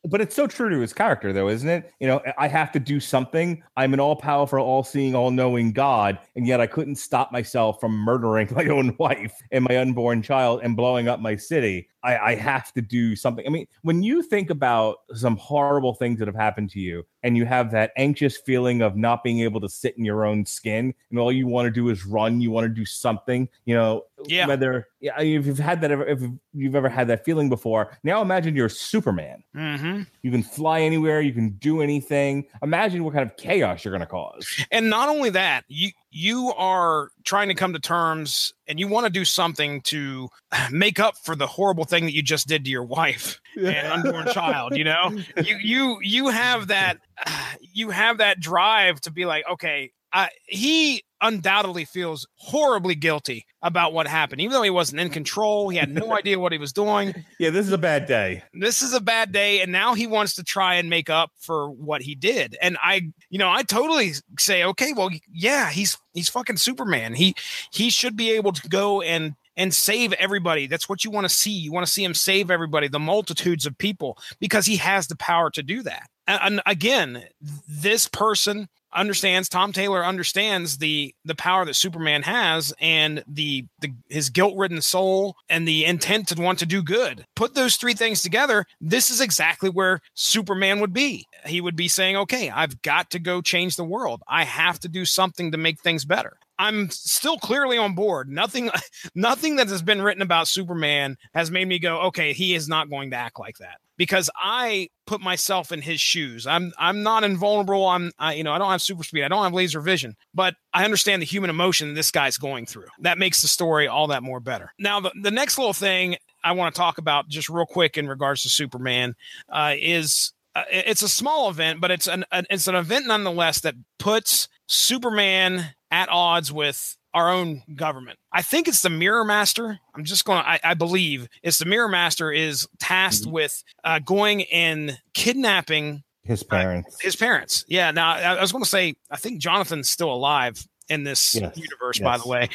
[0.04, 1.92] But it's so true to his character, though, isn't it?
[2.00, 3.64] You know, I have to do something.
[3.76, 7.80] I'm an all powerful, all seeing, all knowing God, and yet I couldn't stop myself
[7.80, 11.90] from murdering my own wife and my unborn child and blowing up my city.
[12.06, 13.46] I, I have to do something.
[13.48, 17.36] I mean, when you think about some horrible things that have happened to you, and
[17.36, 20.94] you have that anxious feeling of not being able to sit in your own skin,
[21.10, 24.04] and all you want to do is run, you want to do something, you know,
[24.28, 24.48] yeah.
[24.48, 26.22] whether yeah, if you've had that ever, if
[26.54, 29.44] you've ever had that feeling before, now imagine you're Superman.
[29.56, 30.04] Mm-hmm.
[30.22, 32.46] You can fly anywhere, you can do anything.
[32.62, 34.48] Imagine what kind of chaos you're going to cause.
[34.72, 39.06] And not only that, you you are trying to come to terms and you want
[39.06, 40.30] to do something to
[40.72, 44.28] make up for the horrible thing that you just did to your wife and unborn
[44.34, 45.12] child you know
[45.44, 46.98] you you you have that
[47.62, 53.92] you have that drive to be like okay uh, he undoubtedly feels horribly guilty about
[53.92, 55.68] what happened, even though he wasn't in control.
[55.68, 57.14] He had no idea what he was doing.
[57.38, 58.42] Yeah, this is a bad day.
[58.54, 59.60] This is a bad day.
[59.60, 62.56] And now he wants to try and make up for what he did.
[62.62, 67.14] And I, you know, I totally say, okay, well, yeah, he's he's fucking Superman.
[67.14, 67.36] He
[67.74, 70.66] he should be able to go and and save everybody.
[70.68, 71.52] That's what you want to see.
[71.52, 75.18] You want to see him save everybody, the multitudes of people, because he has the
[75.18, 76.08] power to do that.
[76.28, 77.24] And again,
[77.68, 83.94] this person understands Tom Taylor understands the the power that Superman has and the, the
[84.10, 87.26] his guilt-ridden soul and the intent to want to do good.
[87.36, 91.28] Put those three things together, this is exactly where Superman would be.
[91.46, 94.24] He would be saying, "Okay, I've got to go change the world.
[94.28, 98.30] I have to do something to make things better." I'm still clearly on board.
[98.30, 98.72] Nothing
[99.16, 102.90] nothing that has been written about Superman has made me go, "Okay, he is not
[102.90, 106.48] going to act like that." Because I put myself in his shoes.
[106.48, 107.88] I'm I'm not invulnerable.
[107.88, 109.24] I'm I, you know I don't have super speed.
[109.24, 112.88] I don't have laser vision, but I understand the human emotion this guy's going through.
[113.00, 114.74] That makes the story all that more better.
[114.80, 118.08] Now the the next little thing I want to talk about just real quick in
[118.08, 119.16] regards to Superman
[119.50, 123.62] uh, is uh, it's a small event, but it's an, an it's an event nonetheless
[123.62, 128.20] that puts Superman at odds with our own government.
[128.34, 129.80] I think it's the Mirror Master.
[129.96, 133.32] I'm just going to, I believe it's the Mirror Master is tasked mm-hmm.
[133.32, 136.94] with uh, going and kidnapping his parents.
[136.94, 137.64] Uh, his parents.
[137.70, 137.92] Yeah.
[137.92, 141.56] Now, I, I was going to say, I think Jonathan's still alive in this yes.
[141.56, 142.04] universe, yes.
[142.04, 142.50] by the way.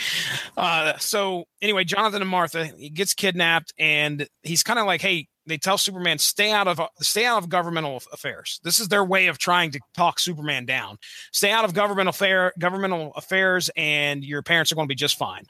[0.58, 5.28] Uh, so anyway, Jonathan and Martha, he gets kidnapped and he's kind of like, Hey,
[5.46, 8.60] they tell Superman stay out of stay out of governmental affairs.
[8.62, 10.98] This is their way of trying to talk Superman down.
[11.32, 15.16] Stay out of governmental affair governmental affairs, and your parents are going to be just
[15.16, 15.44] fine.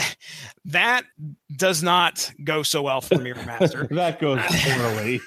[0.64, 1.02] that
[1.56, 3.86] does not go so well for Mirror Master.
[3.90, 5.20] that goes poorly.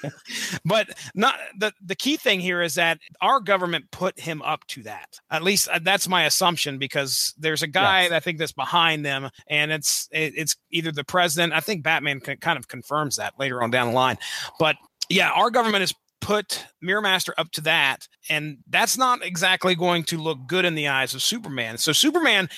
[0.64, 4.82] but not the the key thing here is that our government put him up to
[4.82, 5.18] that.
[5.30, 8.12] At least uh, that's my assumption because there's a guy yes.
[8.12, 11.52] I think that's behind them, and it's it, it's either the president.
[11.52, 14.01] I think Batman kind of confirms that later on down the line.
[14.58, 14.76] But
[15.08, 20.04] yeah, our government has put Mirror Master up to that, and that's not exactly going
[20.04, 21.78] to look good in the eyes of Superman.
[21.78, 22.48] So Superman,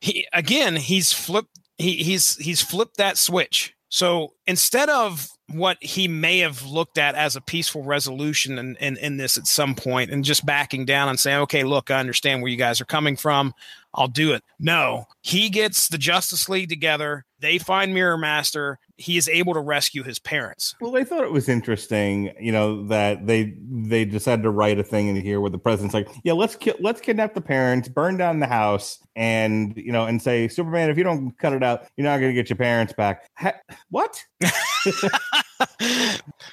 [0.00, 1.58] he again, he's flipped.
[1.76, 3.74] He, he's he's flipped that switch.
[3.88, 8.96] So instead of what he may have looked at as a peaceful resolution in, in,
[8.96, 12.42] in, this at some point and just backing down and saying, okay, look, I understand
[12.42, 13.52] where you guys are coming from.
[13.94, 14.42] I'll do it.
[14.58, 17.24] No, he gets the Justice League together.
[17.38, 20.74] They find Mirror Master he is able to rescue his parents.
[20.80, 24.84] Well, they thought it was interesting, you know, that they they decided to write a
[24.84, 28.16] thing in here where the president's like, "Yeah, let's ki- let's kidnap the parents, burn
[28.16, 31.86] down the house, and you know, and say, Superman, if you don't cut it out,
[31.96, 33.54] you're not going to get your parents back." Ha-
[33.90, 34.22] what?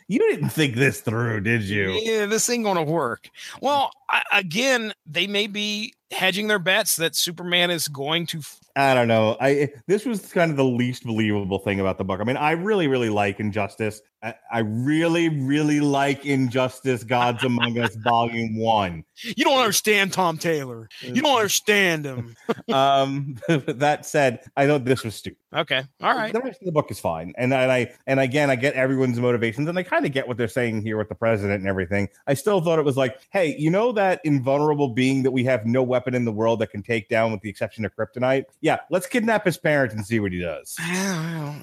[0.07, 1.91] you didn't think this through, did you?
[2.03, 3.29] Yeah, this ain't going to work.
[3.61, 8.41] Well, I, again, they may be hedging their bets that Superman is going to.
[8.75, 9.37] I don't know.
[9.41, 12.21] I this was kind of the least believable thing about the book.
[12.21, 14.01] I mean, I really, really like Injustice.
[14.23, 19.03] I, I really, really like Injustice: Gods Among Us, Volume One.
[19.23, 20.87] You don't understand Tom Taylor.
[21.01, 22.35] You don't understand him.
[22.73, 23.35] um,
[23.67, 25.37] that said, I thought this was stupid.
[25.53, 26.31] Okay, all right.
[26.31, 29.19] The rest of the book is fine, and, and I and again, I get everyone's
[29.19, 32.07] motivations, and I kind of get what they're saying here with the president and everything.
[32.25, 35.65] I still thought it was like, hey, you know that invulnerable being that we have
[35.65, 38.45] no weapon in the world that can take down, with the exception of kryptonite.
[38.61, 40.75] Yeah, let's kidnap his parents and see what he does.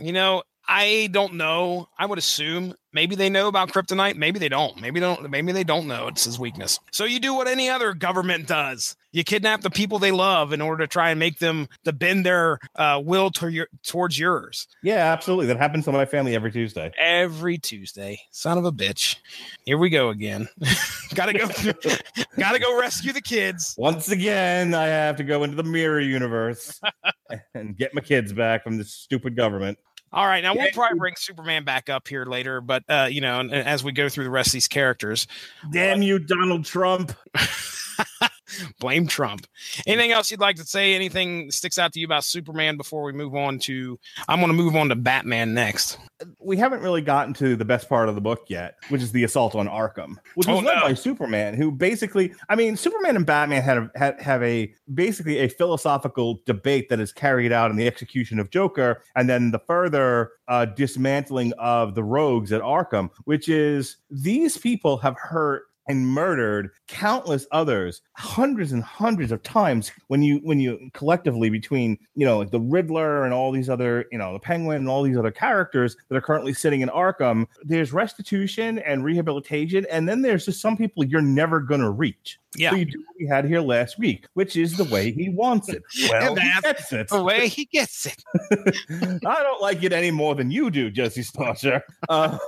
[0.00, 1.88] You know, I don't know.
[1.98, 4.16] I would assume maybe they know about kryptonite.
[4.16, 4.78] Maybe they don't.
[4.80, 5.30] Maybe they don't.
[5.30, 6.78] Maybe they don't know it's his weakness.
[6.92, 8.94] So you do what any other government does.
[9.10, 12.26] You kidnap the people they love in order to try and make them to bend
[12.26, 14.68] their uh, will to your, towards yours.
[14.82, 15.46] Yeah, absolutely.
[15.46, 16.92] That happens to my family every Tuesday.
[16.98, 18.20] Every Tuesday.
[18.30, 19.16] Son of a bitch.
[19.64, 20.48] Here we go again.
[21.14, 21.48] gotta go.
[22.38, 23.74] gotta go rescue the kids.
[23.78, 26.78] Once again, I have to go into the mirror universe
[27.54, 29.78] and get my kids back from this stupid government.
[30.12, 33.40] All right, now we'll probably bring Superman back up here later, but uh, you know,
[33.40, 35.26] as we go through the rest of these characters.
[35.70, 37.12] Damn you, Donald Trump.
[38.80, 39.46] Blame Trump.
[39.86, 40.94] Anything else you'd like to say?
[40.94, 43.98] Anything sticks out to you about Superman before we move on to?
[44.28, 45.98] I'm going to move on to Batman next.
[46.38, 49.24] We haven't really gotten to the best part of the book yet, which is the
[49.24, 50.82] assault on Arkham, which was oh, led no.
[50.82, 55.38] by Superman, who basically, I mean, Superman and Batman had, a, had have a basically
[55.38, 59.60] a philosophical debate that is carried out in the execution of Joker, and then the
[59.60, 66.06] further uh, dismantling of the rogues at Arkham, which is these people have hurt and
[66.06, 72.24] murdered countless others hundreds and hundreds of times when you when you collectively between you
[72.24, 75.16] know like the riddler and all these other you know the penguin and all these
[75.16, 80.44] other characters that are currently sitting in arkham there's restitution and rehabilitation and then there's
[80.44, 82.70] just some people you're never going to reach yeah.
[82.70, 85.68] So you do what we had here last week, which is the way he wants
[85.68, 85.82] it.
[86.10, 87.08] Well, he gets it.
[87.08, 88.22] The way he gets it.
[89.26, 91.82] I don't like it any more than you do, Jesse Starcher.
[92.08, 92.38] Uh,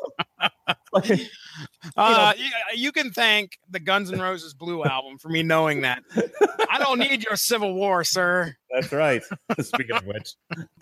[1.97, 6.03] uh, you, you, can thank the Guns N' Roses Blue album for me knowing that.
[6.70, 8.57] I don't need your Civil War, sir.
[8.73, 9.23] That's right.
[9.61, 10.35] Speaking of which,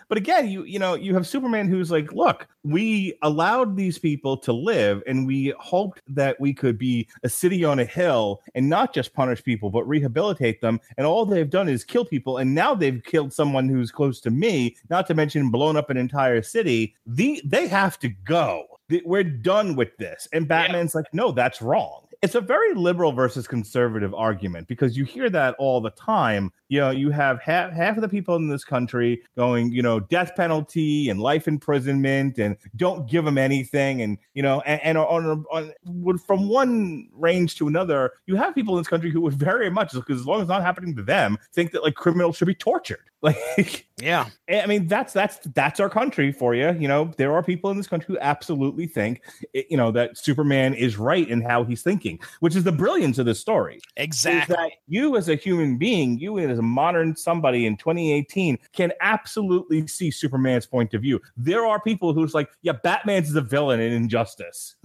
[0.09, 4.37] but again, you you know you have Superman who's like, look, we allowed these people
[4.39, 8.69] to live, and we hoped that we could be a city on a hill and
[8.69, 10.81] not just punish people, but rehabilitate them.
[10.97, 14.31] And all they've done is kill people, and now they've killed someone who's close to
[14.31, 14.77] me.
[14.91, 16.95] Not to mention blown up an entire city.
[17.07, 18.67] The they have to go
[19.05, 20.29] we're done with this.
[20.33, 20.99] And Batman's yeah.
[20.99, 22.03] like, no, that's wrong.
[22.23, 26.53] It's a very liberal versus conservative argument because you hear that all the time.
[26.69, 30.01] You know, you have half half of the people in this country going, you know,
[30.01, 34.99] death penalty and life imprisonment, and don't give them anything, and you know, and, and
[34.99, 39.21] on, on, on from one range to another, you have people in this country who
[39.21, 41.95] would very much, because as long as it's not happening to them, think that like
[41.95, 43.01] criminals should be tortured.
[43.21, 46.71] Like, yeah, I mean, that's that's that's our country for you.
[46.75, 50.73] You know, there are people in this country who absolutely think, you know, that Superman
[50.75, 53.81] is right in how he's thinking, which is the brilliance of this story.
[53.97, 54.55] Exactly.
[54.55, 59.87] that you as a human being, you as a modern somebody in 2018, can absolutely
[59.87, 61.21] see Superman's point of view.
[61.37, 64.77] There are people who's like, yeah, Batman's the villain in Injustice.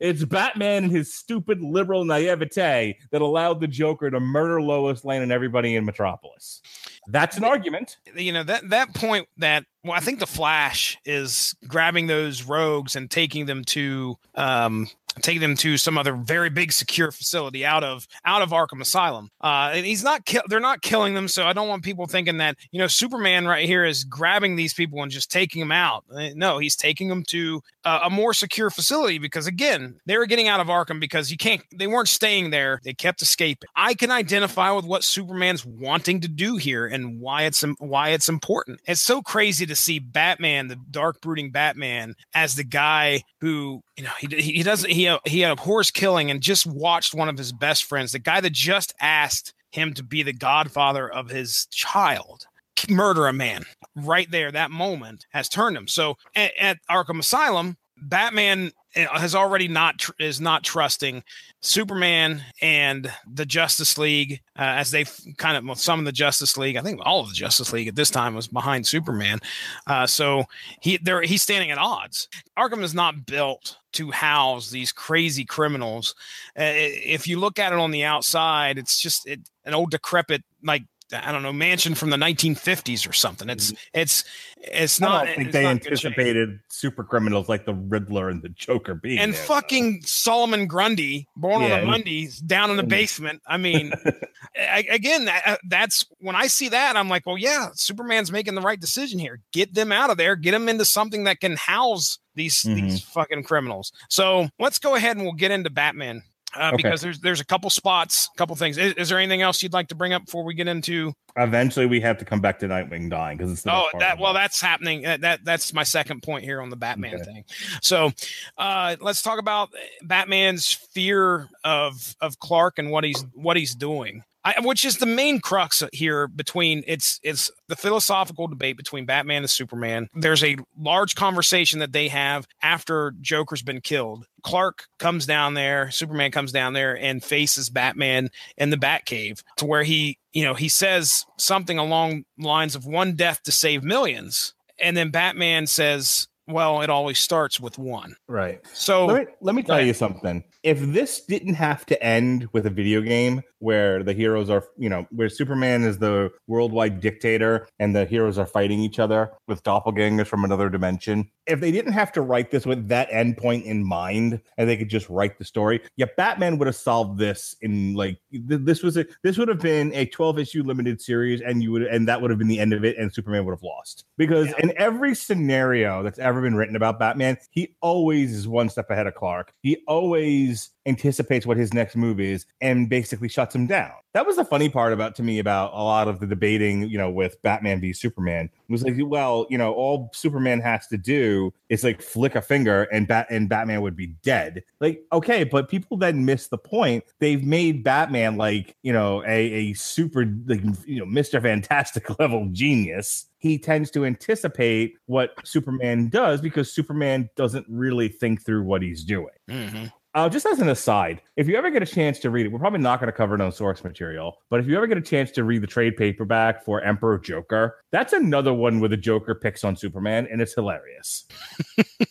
[0.00, 5.22] it's Batman and his stupid liberal naivete that allowed the Joker to murder Lois Lane
[5.22, 6.62] and everybody in Metropolis.
[7.08, 7.98] That's an argument.
[8.14, 12.96] You know that that point that well, I think the Flash is grabbing those rogues
[12.96, 14.88] and taking them to um,
[15.20, 19.30] take them to some other very big secure facility out of out of Arkham Asylum.
[19.40, 22.38] Uh, and he's not ki- they're not killing them, so I don't want people thinking
[22.38, 26.04] that you know Superman right here is grabbing these people and just taking them out.
[26.14, 30.26] Uh, No, he's taking them to uh, a more secure facility because again they were
[30.26, 32.80] getting out of Arkham because you can't they weren't staying there.
[32.84, 33.68] They kept escaping.
[33.76, 38.28] I can identify with what Superman's wanting to do here and why it's why it's
[38.28, 38.80] important.
[38.86, 44.04] It's so crazy to see Batman, the dark brooding Batman, as the guy who you
[44.04, 47.84] know he he doesn't he he abhors killing and just watched one of his best
[47.84, 52.46] friends, the guy that just asked him to be the godfather of his child
[52.88, 53.62] murder a man
[54.06, 55.88] right there that moment has turned him.
[55.88, 61.22] So at, at arkham asylum batman eh, has already not tr- is not trusting
[61.60, 65.04] superman and the justice league uh, as they
[65.36, 67.88] kind of well, some of the justice league i think all of the justice league
[67.88, 69.38] at this time was behind superman.
[69.86, 70.44] Uh, so
[70.80, 72.28] he there he's standing at odds.
[72.58, 76.14] Arkham is not built to house these crazy criminals.
[76.58, 80.42] Uh, if you look at it on the outside it's just it, an old decrepit
[80.62, 83.48] like I don't know mansion from the 1950s or something.
[83.48, 84.00] It's mm-hmm.
[84.00, 84.24] it's
[84.56, 85.24] it's I not.
[85.26, 86.12] don't think they not good shape.
[86.12, 91.28] anticipated super criminals like the Riddler and the Joker being and there, fucking Solomon Grundy,
[91.36, 92.88] born on a Monday, down in the mm.
[92.88, 93.42] basement.
[93.46, 93.92] I mean,
[94.56, 98.54] I, again, that, uh, that's when I see that, I'm like, well, yeah, Superman's making
[98.54, 99.40] the right decision here.
[99.52, 100.36] Get them out of there.
[100.36, 102.74] Get them into something that can house these Mhm.
[102.74, 103.12] these mm-hmm.
[103.12, 103.92] fucking criminals.
[104.08, 106.22] So let's go ahead and we'll get into Batman.
[106.56, 106.76] Uh, Okay.
[106.82, 108.76] Because there's there's a couple spots, a couple things.
[108.78, 111.12] Is, is there anything else you'd like to bring up before we get into?
[111.36, 114.60] Eventually, we have to come back to Nightwing dying because it's Oh, that well, that's
[114.60, 115.06] happening.
[115.06, 117.24] Uh, That that's my second point here on the Batman Okay.
[117.24, 117.44] thing.
[117.82, 118.10] So,
[118.58, 119.70] uh, let's talk about
[120.02, 124.24] Batman's fear of of Clark and what he's what he's doing.
[124.44, 129.42] I, which is the main crux here between it's it's the philosophical debate between Batman
[129.42, 130.08] and Superman.
[130.14, 134.26] There's a large conversation that they have after Joker's been killed.
[134.42, 139.66] Clark comes down there, Superman comes down there and faces Batman in the Batcave to
[139.66, 144.54] where he, you know, he says something along lines of one death to save millions.
[144.82, 148.16] And then Batman says, well, it always starts with one.
[148.26, 148.60] right.
[148.72, 150.44] So let me let me tell you something.
[150.62, 154.88] If this didn't have to end with a video game where the heroes are, you
[154.88, 159.62] know, where Superman is the worldwide dictator and the heroes are fighting each other with
[159.62, 163.84] doppelgangers from another dimension, if they didn't have to write this with that endpoint in
[163.84, 167.94] mind and they could just write the story, yeah, Batman would have solved this in
[167.94, 171.62] like th- this was a this would have been a 12 issue limited series and
[171.62, 173.62] you would and that would have been the end of it and Superman would have
[173.62, 174.04] lost.
[174.16, 174.54] Because Yeah.
[174.62, 179.06] in every scenario that's ever been written about Batman, he always is one step ahead
[179.06, 179.52] of Clark.
[179.62, 180.49] He always
[180.86, 183.92] anticipates what his next move is and basically shuts him down.
[184.12, 186.98] That was the funny part about to me about a lot of the debating, you
[186.98, 191.52] know, with Batman v Superman was like, well, you know, all Superman has to do
[191.68, 194.62] is like flick a finger and bat and Batman would be dead.
[194.80, 197.04] Like, okay, but people then miss the point.
[197.18, 201.42] They've made Batman like, you know, a, a super like you know, Mr.
[201.42, 203.26] Fantastic level genius.
[203.38, 209.02] He tends to anticipate what Superman does because Superman doesn't really think through what he's
[209.02, 209.28] doing.
[209.48, 209.92] Mhm.
[210.12, 212.58] Uh, just as an aside, if you ever get a chance to read it, we're
[212.58, 215.30] probably not going to cover on source material, but if you ever get a chance
[215.30, 219.62] to read the trade paperback for Emperor Joker, that's another one where the Joker picks
[219.62, 221.26] on Superman, and it's hilarious.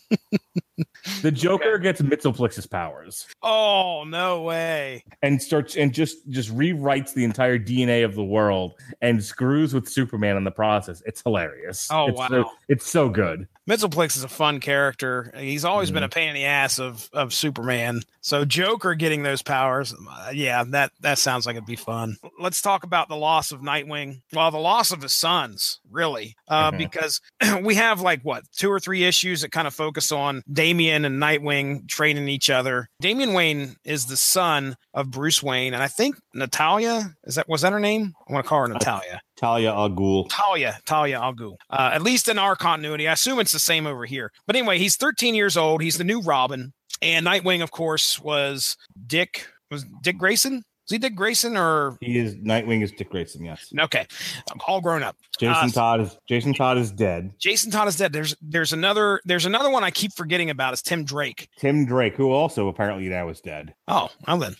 [1.22, 5.04] the Joker gets Mitzelplix's powers Oh no way!
[5.22, 9.88] and starts and just just rewrites the entire DNA of the world and screws with
[9.88, 11.02] Superman in the process.
[11.06, 11.88] It's hilarious.
[11.90, 12.28] Oh, it's wow.
[12.28, 13.46] so, it's so good.
[13.68, 15.32] Mitzelplix is a fun character.
[15.36, 18.02] He's always been a pain in the ass of of Superman.
[18.20, 22.16] So Joker getting those powers, uh, yeah, that that sounds like it'd be fun.
[22.38, 24.22] Let's talk about the loss of Nightwing.
[24.32, 26.78] Well, the loss of his sons, really, uh, Mhm.
[26.78, 27.20] because
[27.62, 31.20] we have like what two or three issues that kind of focus on Damian and
[31.20, 32.88] Nightwing training each other.
[33.00, 37.62] Damian Wayne is the son of Bruce Wayne, and I think Natalia is that was
[37.62, 38.12] that her name?
[38.28, 39.20] I want to call her Natalia.
[39.36, 40.28] Talia al Ghul.
[40.30, 41.56] Talia, Talia Al Ghul.
[41.70, 44.30] Uh, at least in our continuity, I assume it's the same over here.
[44.46, 45.82] But anyway, he's 13 years old.
[45.82, 48.76] He's the new Robin, and Nightwing, of course, was
[49.08, 49.48] Dick.
[49.72, 50.62] Was Dick Grayson?
[50.90, 53.44] Was he Dick Grayson or He is Nightwing is Dick Grayson.
[53.44, 53.72] Yes.
[53.78, 54.04] okay?
[54.50, 55.16] I'm all grown up.
[55.38, 57.30] Jason Uh, Todd is Jason Todd is dead.
[57.38, 58.12] Jason Todd is dead.
[58.12, 60.72] There's there's another there's another one I keep forgetting about.
[60.74, 61.48] Is Tim Drake.
[61.58, 63.72] Tim Drake, who also apparently now is dead.
[63.86, 64.56] Oh, well then.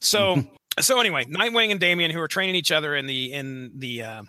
[0.00, 0.42] So
[0.80, 4.22] so anyway, Nightwing and Damian, who are training each other in the in the uh,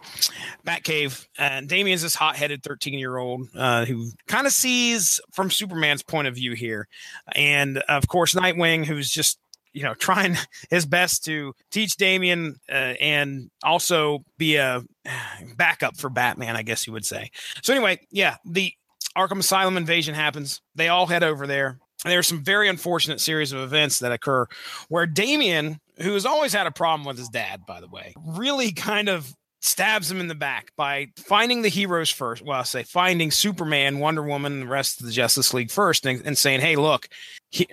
[0.67, 6.35] Batcave, and Damian's this hot-headed 13-year-old uh, who kind of sees from Superman's point of
[6.35, 6.87] view here,
[7.33, 9.39] and of course Nightwing, who's just
[9.79, 10.35] you know, trying
[10.69, 14.83] his best to teach Damian uh, and also be a
[15.55, 17.31] backup for Batman, I guess you would say.
[17.63, 18.73] So anyway, yeah, the
[19.17, 20.61] Arkham Asylum invasion happens.
[20.75, 21.79] They all head over there.
[22.03, 24.45] There's some very unfortunate series of events that occur
[24.87, 28.71] where Damian, who has always had a problem with his dad, by the way, really
[28.71, 32.41] kind of stabs him in the back by finding the heroes first.
[32.41, 36.05] Well, I say finding Superman, Wonder Woman, and the rest of the Justice League first,
[36.05, 37.09] and, and saying, "Hey, look,
[37.49, 37.67] he,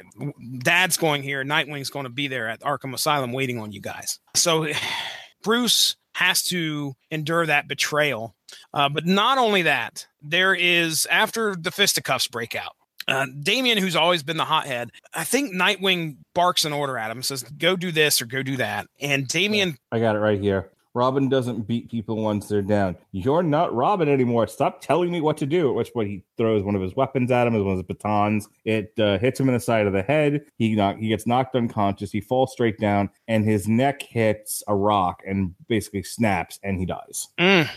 [0.59, 1.45] Dad's going here.
[1.45, 4.67] Nightwing's going to be there at Arkham Asylum waiting on you guys." So
[5.43, 8.35] Bruce has to endure that betrayal.
[8.73, 12.73] Uh, but not only that, there is after the fisticuffs break out.
[13.09, 17.23] Uh, Damian, who's always been the hothead, I think Nightwing barks an order at him,
[17.23, 20.71] says, "Go do this or go do that." And Damian, I got it right here.
[20.97, 22.97] Robin doesn't beat people once they're down.
[23.13, 24.47] You're not Robin anymore.
[24.47, 25.69] Stop telling me what to do.
[25.69, 28.49] At which point he throws one of his weapons at him, one of his batons.
[28.65, 30.47] It uh, hits him in the side of the head.
[30.57, 32.11] He knock, he gets knocked unconscious.
[32.11, 36.87] He falls straight down, and his neck hits a rock and basically snaps, and he
[36.87, 37.29] dies.
[37.39, 37.69] Mm.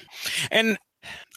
[0.51, 0.77] And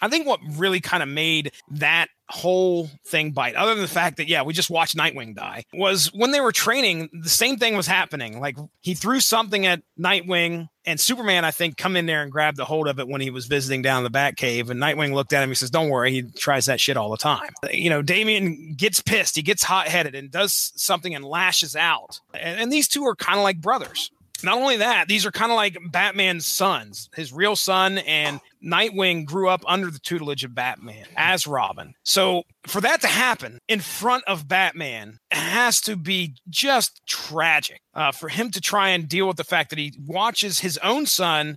[0.01, 4.17] I think what really kind of made that whole thing bite, other than the fact
[4.17, 7.77] that, yeah, we just watched Nightwing die, was when they were training, the same thing
[7.77, 8.41] was happening.
[8.41, 12.57] Like he threw something at Nightwing, and Superman, I think, come in there and grabbed
[12.57, 14.71] the hold of it when he was visiting down the Batcave.
[14.71, 15.49] And Nightwing looked at him.
[15.49, 16.11] He says, Don't worry.
[16.11, 17.51] He tries that shit all the time.
[17.71, 19.37] You know, Damian gets pissed.
[19.37, 22.21] He gets hot headed and does something and lashes out.
[22.35, 24.11] And, and these two are kind of like brothers.
[24.43, 27.09] Not only that, these are kind of like Batman's sons.
[27.15, 31.95] His real son and Nightwing grew up under the tutelage of Batman as Robin.
[32.05, 38.13] So for that to happen in front of Batman has to be just tragic uh,
[38.13, 41.57] for him to try and deal with the fact that he watches his own son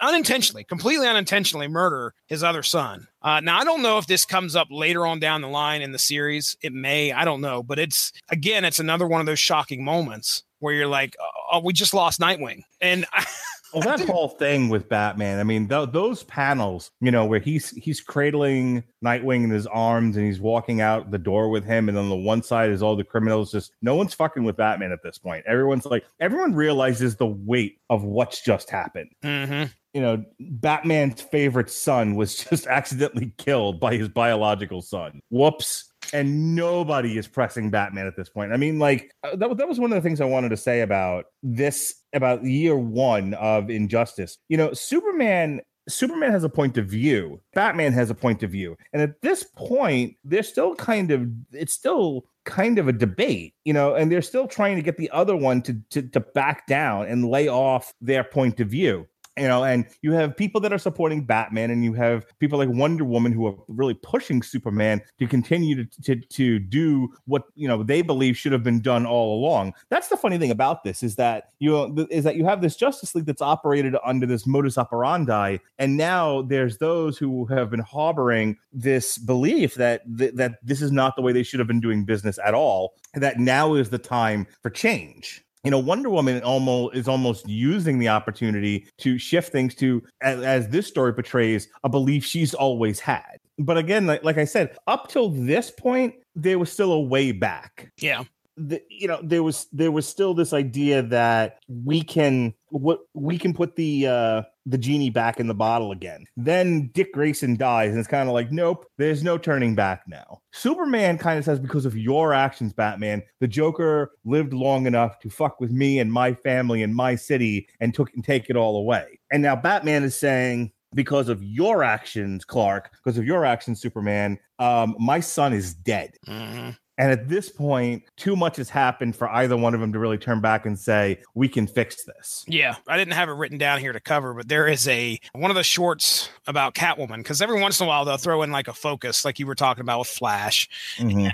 [0.00, 3.08] unintentionally, completely unintentionally murder his other son.
[3.22, 5.92] Uh, now, I don't know if this comes up later on down the line in
[5.92, 6.56] the series.
[6.62, 10.44] It may, I don't know, but it's again, it's another one of those shocking moments
[10.60, 11.16] where you're like,
[11.52, 12.62] oh, we just lost Nightwing.
[12.80, 13.04] And
[13.76, 17.70] well, that whole thing with Batman, I mean, th- those panels, you know, where he's
[17.70, 21.98] he's cradling Nightwing in his arms and he's walking out the door with him, and
[21.98, 23.52] on the one side is all the criminals.
[23.52, 25.44] Just no one's fucking with Batman at this point.
[25.46, 29.10] Everyone's like, everyone realizes the weight of what's just happened.
[29.22, 29.64] Mm-hmm
[29.94, 35.22] you know, Batman's favorite son was just accidentally killed by his biological son.
[35.30, 38.52] Whoops and nobody is pressing Batman at this point.
[38.52, 40.80] I mean, like uh, that, that was one of the things I wanted to say
[40.80, 44.38] about this about year one of Injustice.
[44.48, 47.40] You know, Superman Superman has a point of view.
[47.54, 48.76] Batman has a point of view.
[48.92, 53.72] And at this point, they're still kind of it's still kind of a debate, you
[53.72, 57.06] know, and they're still trying to get the other one to to, to back down
[57.06, 60.78] and lay off their point of view you know and you have people that are
[60.78, 65.26] supporting batman and you have people like wonder woman who are really pushing superman to
[65.26, 69.38] continue to, to, to do what you know they believe should have been done all
[69.38, 69.74] along.
[69.88, 73.14] That's the funny thing about this is that you is that you have this justice
[73.14, 78.56] league that's operated under this modus operandi and now there's those who have been harboring
[78.72, 82.04] this belief that th- that this is not the way they should have been doing
[82.04, 86.94] business at all that now is the time for change you know wonder woman almost
[86.94, 91.88] is almost using the opportunity to shift things to as, as this story portrays a
[91.88, 93.38] belief she's always had.
[93.58, 97.32] But again like, like i said up till this point there was still a way
[97.32, 97.90] back.
[97.98, 98.22] Yeah.
[98.56, 103.38] The, you know there was there was still this idea that we can what we
[103.38, 106.26] can put the uh the genie back in the bottle again.
[106.36, 110.40] Then dick grayson dies and it's kind of like nope there's no turning back now.
[110.52, 115.30] Superman kind of says because of your actions batman the joker lived long enough to
[115.30, 118.76] fuck with me and my family and my city and took and take it all
[118.76, 119.18] away.
[119.30, 124.38] And now batman is saying because of your actions clark because of your actions superman
[124.58, 126.14] um my son is dead.
[126.26, 126.70] Mm-hmm.
[126.98, 130.16] And at this point, too much has happened for either one of them to really
[130.16, 132.44] turn back and say, we can fix this.
[132.48, 132.76] Yeah.
[132.88, 135.56] I didn't have it written down here to cover, but there is a one of
[135.56, 138.72] the shorts about Catwoman, because every once in a while they'll throw in like a
[138.72, 140.68] focus, like you were talking about with Flash.
[140.96, 141.32] Mhm.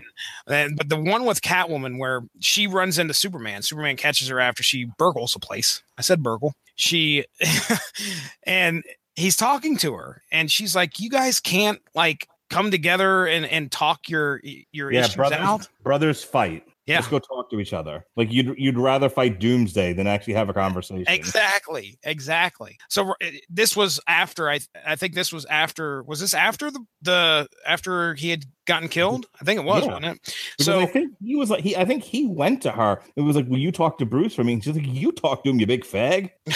[0.49, 4.63] And, but the one with Catwoman where she runs into Superman, Superman catches her after
[4.65, 5.83] she burgles a place.
[5.97, 6.55] I said burgle.
[6.75, 7.25] She
[8.45, 8.83] and
[9.15, 13.71] he's talking to her and she's like, You guys can't like come together and, and
[13.73, 14.41] talk your
[14.73, 15.69] your Yeah, issues brothers, out.
[15.83, 16.65] brothers fight.
[16.87, 16.97] Yeah.
[16.97, 18.05] Let's go talk to each other.
[18.17, 21.05] Like you'd you'd rather fight Doomsday than actually have a conversation.
[21.07, 22.77] Exactly, exactly.
[22.89, 23.15] So uh,
[23.49, 28.15] this was after I I think this was after was this after the the after
[28.15, 29.27] he had gotten killed?
[29.41, 29.89] I think it was, Yeah.
[29.93, 30.35] wasn't it?
[30.59, 33.01] Because So I think he was like he I think he went to her.
[33.15, 34.55] It was like, Will you talk to Bruce for me?
[34.55, 36.31] And she's like, You talk to him, you big fag.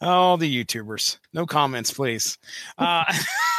[0.00, 1.18] oh, the YouTubers.
[1.34, 2.38] No comments, please.
[2.78, 3.04] Uh,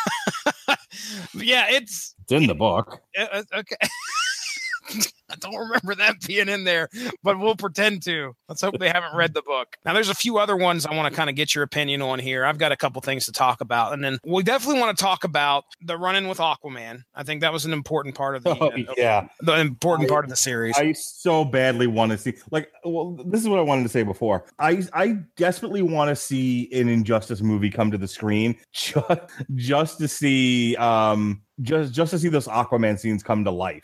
[1.35, 3.01] yeah, it's It's in the book.
[3.17, 3.75] uh, uh, okay.
[5.31, 6.89] I don't remember that being in there,
[7.23, 8.35] but we'll pretend to.
[8.49, 9.77] Let's hope they haven't read the book.
[9.85, 12.19] Now, there's a few other ones I want to kind of get your opinion on
[12.19, 12.45] here.
[12.45, 15.23] I've got a couple things to talk about, and then we definitely want to talk
[15.23, 17.03] about the run-in with Aquaman.
[17.15, 19.27] I think that was an important part of the Oh, uh, yeah.
[19.41, 20.75] the important I- part of the series.
[20.77, 24.03] I so badly want to see like well this is what I wanted to say
[24.03, 24.45] before.
[24.59, 29.07] I I desperately want to see an Injustice movie come to the screen just,
[29.55, 33.83] just to see um just just to see those Aquaman scenes come to life.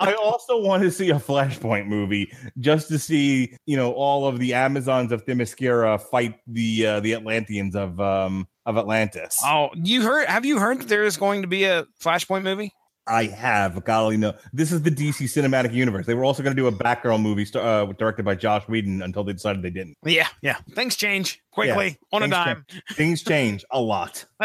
[0.00, 4.38] I also want to see a Flashpoint movie just to see, you know, all of
[4.38, 9.40] the Amazons of Themyscira fight the uh, the Atlanteans of um of Atlantis.
[9.44, 10.28] oh, you heard?
[10.28, 12.72] Have you heard that there is going to be a Flashpoint movie?
[13.08, 14.34] I have, golly no.
[14.52, 16.04] This is the DC cinematic universe.
[16.06, 19.24] They were also going to do a Batgirl movie uh, directed by Joss Whedon until
[19.24, 19.96] they decided they didn't.
[20.04, 20.58] Yeah, yeah.
[20.74, 22.66] Things change quickly on a things dime.
[22.92, 24.24] Things change a lot.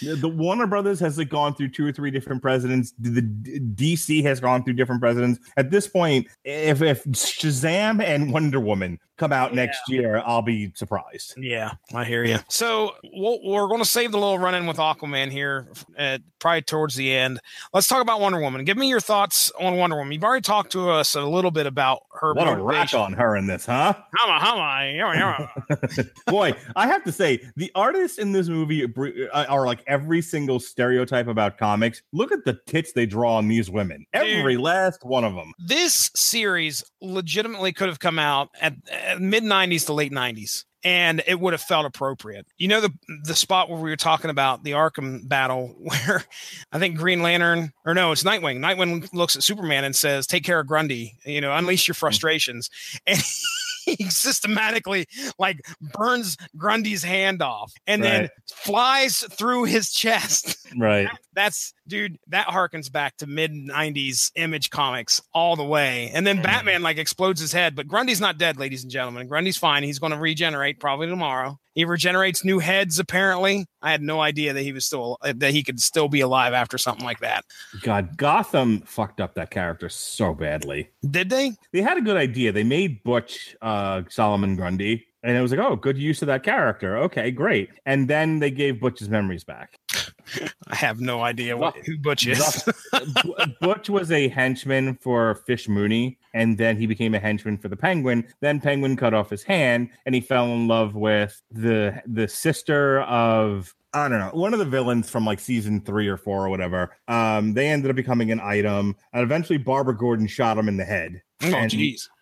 [0.00, 2.92] the, the Warner Brothers has like gone through two or three different presidents.
[2.98, 5.40] The, the DC has gone through different presidents.
[5.56, 10.72] At this point, if if Shazam and Wonder Woman come out next year, I'll be
[10.74, 11.34] surprised.
[11.36, 12.38] Yeah, I hear you.
[12.48, 15.68] So we'll, we're going to save the little run in with Aquaman here,
[15.98, 17.40] uh, probably towards the end.
[17.74, 18.64] Let's talk about Wonder Woman.
[18.64, 20.12] Give me your thoughts on Wonder Woman.
[20.12, 22.32] You've already talked to us a little bit about her.
[22.32, 23.94] What a rack on her in this, huh?
[24.16, 25.78] Hama, hama, yama, yama.
[26.26, 30.60] Boy, I have to say, the artists in this movie uh, are like every single
[30.60, 32.02] stereotype about comics.
[32.12, 34.06] Look at the tits they draw on these women.
[34.12, 35.52] Every last one of them.
[35.58, 41.22] this series legitimately could have come out at, at mid 90s to late 90s and
[41.26, 42.46] it would have felt appropriate.
[42.56, 42.92] You know the
[43.24, 46.24] the spot where we were talking about the Arkham battle where
[46.72, 48.58] I think Green Lantern or no, it's Nightwing.
[48.58, 52.70] Nightwing looks at Superman and says, "Take care of Grundy, you know, unleash your frustrations."
[53.06, 53.18] And
[53.98, 55.06] he systematically
[55.38, 55.60] like
[55.92, 60.56] burns Grundy's hand off and then flies through his chest.
[60.76, 61.08] Right.
[61.34, 66.10] that's dude that harkens back to mid 90s image comics all the way.
[66.12, 66.44] And then mm-hmm.
[66.44, 69.26] batman like explodes his head but grundy's not dead ladies and gentlemen.
[69.26, 69.82] Grundy's fine.
[69.82, 74.52] He's going to regenerate probably tomorrow he regenerates new heads apparently i had no idea
[74.52, 77.44] that he was still that he could still be alive after something like that
[77.82, 80.90] God, Gotham fucked up that character so badly.
[81.10, 82.52] did they They had a good idea.
[82.52, 86.42] They made Butch uh, Solomon Grundy, and it was like, oh, good use of that
[86.42, 86.96] character.
[86.98, 87.70] Okay, great.
[87.86, 89.78] And then they gave Butch's memories back.
[90.68, 92.68] i have no idea what, who butch is
[93.62, 97.76] Butch was a henchman for Fish Mooney, and then he became a henchman for the
[97.76, 98.26] Penguin.
[98.40, 103.02] Then Penguin cut off his hand, and he fell in love with the the sister
[103.02, 106.48] of I don't know one of the villains from like season three or four or
[106.48, 106.96] whatever.
[107.08, 110.84] Um, they ended up becoming an item, and eventually Barbara Gordon shot him in the
[110.84, 111.70] head oh and-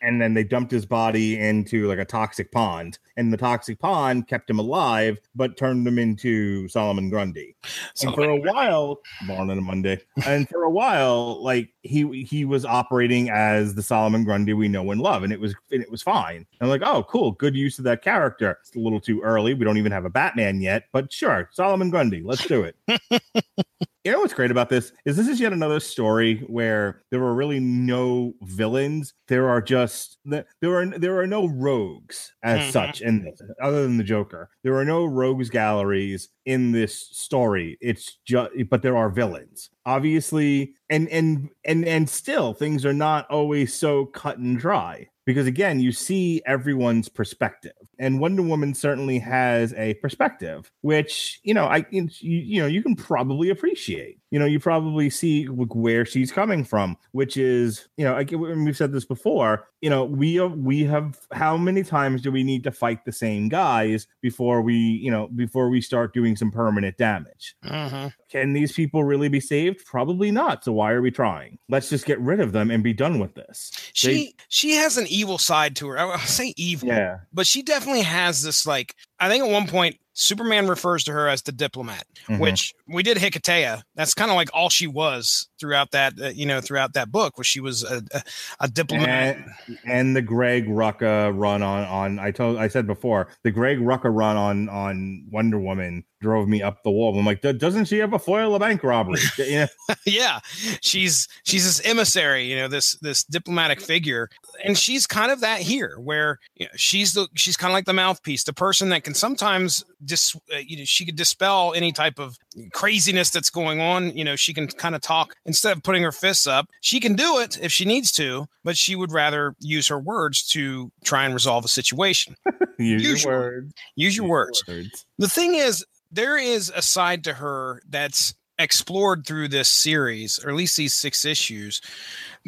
[0.03, 4.29] and then they dumped his body into like a toxic pond and the toxic pond
[4.29, 7.57] kept him alive but turned him into solomon grundy.
[8.03, 12.45] And for a while born on a monday and for a while like he he
[12.45, 15.91] was operating as the solomon grundy we know and love and it was and it
[15.91, 16.37] was fine.
[16.37, 18.59] And I'm like oh cool good use of that character.
[18.61, 21.91] It's a little too early we don't even have a batman yet but sure solomon
[21.91, 22.77] grundy let's do it
[24.07, 27.35] you know what's great about this is this is yet another story where there are
[27.35, 29.13] really no villains.
[29.29, 32.71] There are just there are there are no rogues as Mhm.
[32.73, 34.51] such in this, other than the Joker.
[34.63, 37.77] There are no rogues galleries in this story.
[37.81, 39.71] It's just but there are villains.
[39.85, 45.47] Obviously, and and and and still things are not always so cut and dry because
[45.49, 51.65] again you see everyone's perspective and wonder woman certainly has a perspective which you know
[51.65, 54.19] i you, you know you can probably appreciate.
[54.33, 58.77] You know you probably see where she's coming from which is you know and we've
[58.77, 62.65] said this before you know we have we have how many times do we need
[62.65, 66.97] to fight the same guys before we you know before we start doing some permanent
[66.99, 67.55] damage?
[67.65, 68.13] Mhm.
[68.29, 69.87] can these people really be saved?
[69.87, 71.59] Probably not so why are we trying?
[71.69, 73.71] Let's just get rid of them and be done with this.
[73.93, 75.99] She she has an evil side to her.
[75.99, 77.19] I I say evil yeah.
[77.33, 81.29] but she definitely has this like I think at one point Superman refers to her
[81.29, 82.39] as the diplomat, Mhm.
[82.39, 83.83] which we did Hiketeia.
[83.97, 87.37] That's kind of like all she was throughout that uh, you know throughout that book,
[87.37, 88.23] where she was a, a,
[88.61, 89.37] a diplomat.
[89.67, 93.79] and, and the Greg Rucka run on on I told I said before the Greg
[93.79, 97.17] Rucka run on on Wonder Woman drove me up the wall.
[97.19, 99.21] I'm like, doesn't she have a foil a bank robbery?
[99.39, 99.67] know,
[100.07, 100.41] yeah,
[100.81, 104.31] she's she's this emissary, you know, this this diplomatic figure,
[104.65, 107.85] and she's kind of that here, where you know, she's the she's kind of like
[107.85, 111.93] the mouthpiece, the person that can sometimes dis uh, you know she could dispel any
[111.93, 112.37] type of
[112.73, 114.17] craziness that's going on.
[114.17, 116.69] You know, she can kind of talk instead of putting her fists up.
[116.81, 120.43] She can do it if she needs to, but she would rather use her words
[120.49, 122.35] to try and resolve a situation.
[122.81, 123.35] use your Usually.
[123.35, 123.75] words.
[123.95, 125.07] Use your words words.
[125.19, 130.49] the thing is there is a side to her that's explored through this series, or
[130.49, 131.81] at least these six issues,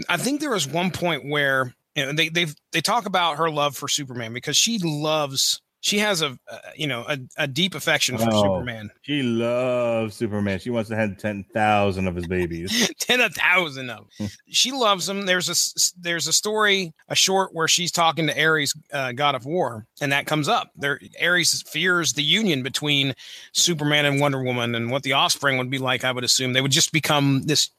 [0.08, 3.48] I think there was one point where you know they they they talk about her
[3.48, 7.74] love for Superman because she loves she has a uh, you know a, a deep
[7.74, 8.42] affection for Oh.
[8.42, 8.90] Superman.
[9.02, 10.58] She loves Superman.
[10.58, 12.90] She wants to have ten thousand of his babies.
[13.00, 14.24] ten a thousand of Hmm.
[14.24, 14.32] them.
[14.48, 15.26] she loves him.
[15.26, 19.44] There's a there's a story, a short where she's talking to Ares, uh, god of
[19.46, 20.70] war, and that comes up.
[20.76, 23.14] There, Ares fears the union between
[23.52, 26.04] Superman and Wonder Woman, and what the offspring would be like.
[26.04, 27.70] I would assume they would just become this,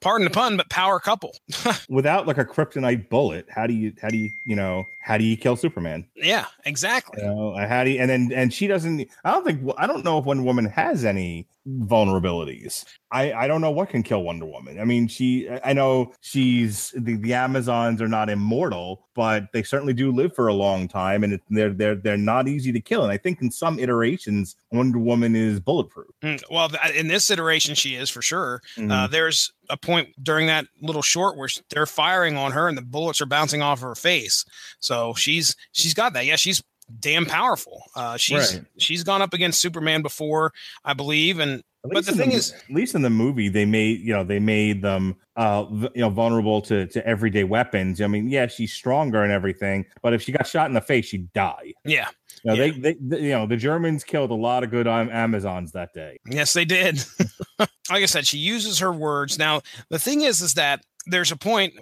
[0.00, 1.36] pardon the pun, but power couple.
[1.88, 5.24] Without like a kryptonite bullet, how do you how do you you know how do
[5.24, 6.06] you kill Superman?
[6.16, 7.22] yeah, exactly.
[7.22, 9.08] You know, how do you, and then and she doesn't.
[9.24, 12.84] I don't think I don't know if Wonder Woman has any vulnerabilities.
[13.10, 14.80] I I don't know what can kill Wonder Woman.
[14.80, 19.92] I mean, she I know she's the the Amazons are not immortal, but they certainly
[19.92, 23.02] do live for a long time, and it, they're they're they're not easy to kill.
[23.02, 26.08] And I think in some iterations, Wonder Woman is bulletproof.
[26.22, 28.60] Mm, Well, in this iteration, she is for sure.
[28.76, 29.10] Uh, Mhm.
[29.10, 33.20] there's a point during that little short where they're firing on her and the bullets
[33.20, 34.44] are bouncing off her face.
[34.80, 36.26] So she's she's got that.
[36.26, 36.62] Yeah, she's
[37.00, 37.82] damn powerful.
[37.94, 38.64] Uh, she's Right.
[38.78, 40.52] she's gone up against Superman before,
[40.84, 44.00] I believe, and But the thing mo- is- at least in the movie, they made
[44.00, 48.00] you know they made them uh you know vulnerable to to everyday weapons.
[48.00, 51.06] I mean, yeah, she's stronger and everything, but if she got shot in the face,
[51.06, 51.72] she'd die.
[51.84, 52.08] yeah,
[52.44, 52.72] You know, Yeah.
[52.80, 56.18] they, they, you know, the Germans killed a lot of good Amazons that day.
[56.30, 57.02] yes, they did.
[57.58, 57.68] like
[58.02, 59.38] I said, she uses her words.
[59.38, 61.36] Now, the thing is, is that there's a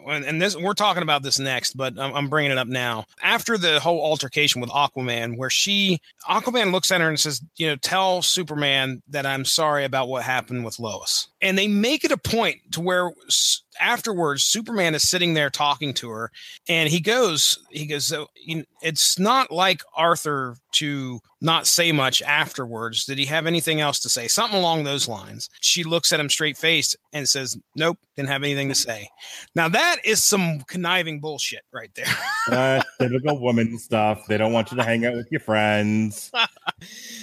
[0.06, 3.04] and this we're talking about this next, but I'm, I'm bringing it up now.
[3.22, 7.68] After the whole altercation with Aquaman, where she Aquaman looks at her and says, "You
[7.68, 12.12] know, tell Superman that I'm sorry about what happened with Lois," and they make it
[12.12, 13.12] a point to where
[13.80, 16.30] afterwards Superman is sitting there talking to her,
[16.68, 22.20] and he goes, he goes, so, you- "It's not like Arthur to." Not say much
[22.20, 23.06] afterwards.
[23.06, 24.28] Did he have anything else to say?
[24.28, 25.48] Something along those lines.
[25.62, 29.08] She looks at him straight faced and says, Nope, didn't have anything to say.
[29.54, 32.04] Now that is some conniving bullshit right there.
[32.50, 34.26] Uh, typical woman stuff.
[34.26, 36.30] They don't want you to hang out with your friends.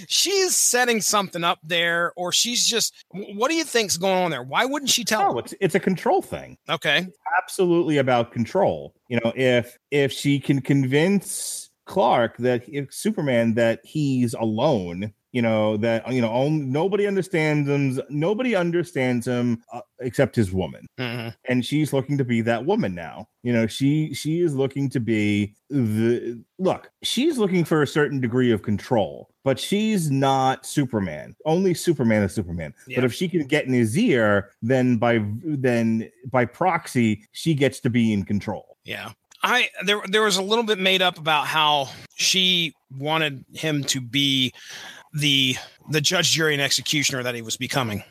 [0.08, 4.44] she's setting something up there, or she's just what do you think's going on there?
[4.44, 5.34] Why wouldn't she tell?
[5.34, 6.47] No, it's it's a control thing.
[6.70, 7.08] Okay.
[7.42, 8.94] Absolutely about control.
[9.10, 15.42] You know, if if she can convince Clark that if Superman that he's alone, you
[15.42, 18.00] know that you know only, nobody understands him.
[18.10, 20.86] Nobody understands him uh, except his woman.
[21.00, 21.34] Mhm.
[21.48, 25.00] and she's looking to be that woman now you know she she is looking to
[25.00, 31.34] be the look she's looking for a certain degree of control but she's not superman
[31.46, 32.98] only superman is superman Yeah.
[32.98, 37.80] but if she can get in his ear then by then by proxy she gets
[37.82, 39.12] to be in control Yeah.
[39.44, 44.02] I there there was a little bit made up about how she wanted him to
[44.02, 44.52] be
[45.14, 45.56] the
[45.90, 48.04] the judge, jury, and executioner that he was becoming.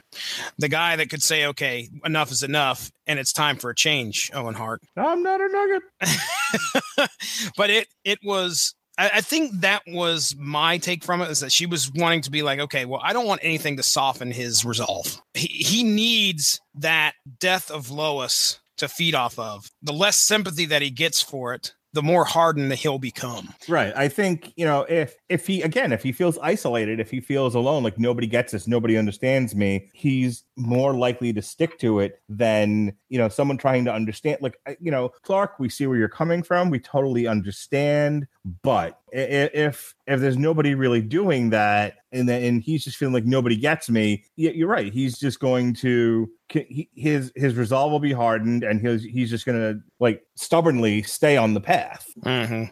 [0.59, 4.30] The guy that could say, okay, enough is enough, and it's time for a change,
[4.34, 4.80] Owen Hart.
[4.97, 7.11] i'm not a nugget
[7.57, 11.53] but it it was I, I think that was my take from it is that
[11.53, 14.64] she was wanting to be like, okay, well, I don't want anything to soften his
[14.64, 15.20] resolve.
[15.34, 19.70] He, he needs that death of Lois to feed off of.
[19.82, 23.55] The less sympathy that he gets for it, the more hardened he'll become.
[23.68, 23.92] Right.
[23.97, 27.54] I think, you know, if if he again, if he feels isolated, if he feels
[27.54, 32.20] alone, like nobody gets this, nobody understands me, he's more likely to stick to it
[32.28, 36.08] than, you know, someone trying to understand like you know, Clark, we see where you're
[36.08, 36.70] coming from.
[36.70, 38.26] We totally understand,
[38.62, 43.24] but if if there's nobody really doing that and then and he's just feeling like
[43.24, 44.92] nobody gets me, you're right.
[44.92, 49.80] He's just going to his his resolve will be hardened and he's he's just to
[49.98, 52.06] like stubbornly stay on the path.
[52.24, 52.70] Mhm.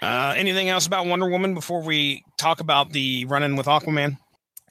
[0.00, 4.16] Uh, anything else about Wonder Woman before we talk about the run-in with Aquaman?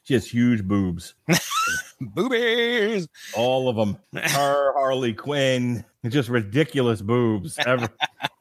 [0.03, 1.13] Just huge boobs.
[2.01, 3.07] Boobies.
[3.35, 3.97] all of them.
[4.13, 7.59] Her, Harley Quinn, just ridiculous boobs.
[7.65, 7.87] Ever.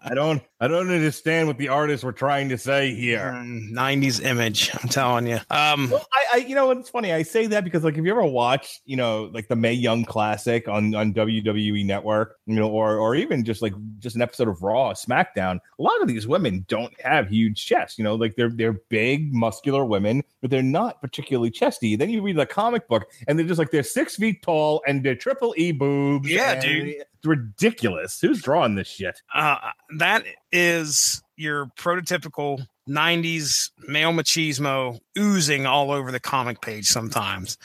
[0.03, 3.33] I don't, I don't understand what the artists were trying to say here.
[3.37, 4.71] Mm, 90s image.
[4.83, 5.41] I'm telling you.
[5.51, 7.13] Um, Well, I, I, you know, it's funny.
[7.13, 10.07] I say that because, like, if you ever watch, you know, like the Mae Young
[10.07, 14.49] Classic on on WWE Network, you know, or or even just like just an episode
[14.49, 17.99] of Raw, SmackDown, a lot of these women don't have huge chests.
[17.99, 21.95] You know, like they're they're big, muscular women, but they're not particularly chesty.
[21.95, 25.05] Then you read the comic book, and they're just like they're six feet tall and
[25.05, 26.31] they're triple E boobs.
[26.31, 26.89] Yeah, dude.
[26.89, 28.21] it's ridiculous.
[28.21, 29.21] Who's drawing this shit?
[29.35, 29.57] uh,
[29.99, 37.57] that is your prototypical 90s male machismo oozing all over the comic page sometimes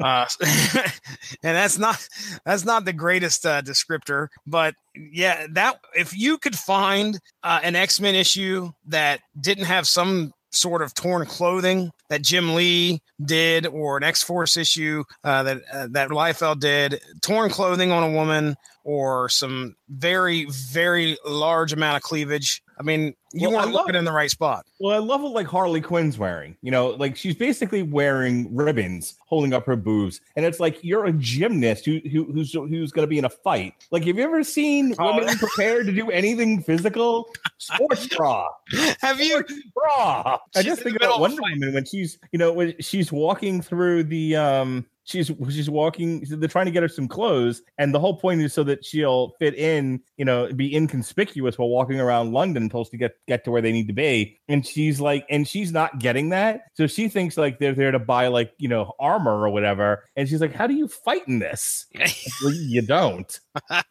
[0.00, 0.90] uh, and
[1.42, 2.08] that's not
[2.44, 7.76] that's not the greatest uh, descriptor but yeah that if you could find uh, an
[7.76, 13.96] x-men issue that didn't have some sort of torn clothing that Jim Lee did, or
[13.96, 18.56] an X Force issue uh, that uh, that Liefeld did, torn clothing on a woman,
[18.84, 22.62] or some very very large amount of cleavage.
[22.78, 24.64] I mean, you Well, I weren't love- looking in the right spot.
[24.80, 26.56] Well, I love what like Harley Quinn's wearing.
[26.62, 31.04] You know, like she's basically wearing ribbons, holding up her boobs, and it's like you're
[31.04, 33.74] a gymnast who, who who's who's going to be in a fight.
[33.90, 35.14] Like, have you ever seen Oh.
[35.16, 37.28] women prepared to do anything physical?
[37.58, 38.46] Sports bra,
[39.00, 39.44] Have you?
[39.74, 40.38] bra.
[40.56, 44.04] I just think about of Wonder Woman when she's, you know, when she's walking through
[44.04, 44.86] the um.
[45.04, 46.24] She's she's walking.
[46.28, 49.30] They're trying to get her some clothes, and the whole point is so that she'll
[49.40, 53.50] fit in, you know, be inconspicuous while walking around London until she get get to
[53.50, 54.38] where they need to be.
[54.46, 57.98] And she's like, and she's not getting that, so she thinks like they're there to
[57.98, 60.04] buy like you know armor or whatever.
[60.14, 61.86] And she's like, "How do you fight in this?
[62.44, 63.82] Well, you don't." Uh,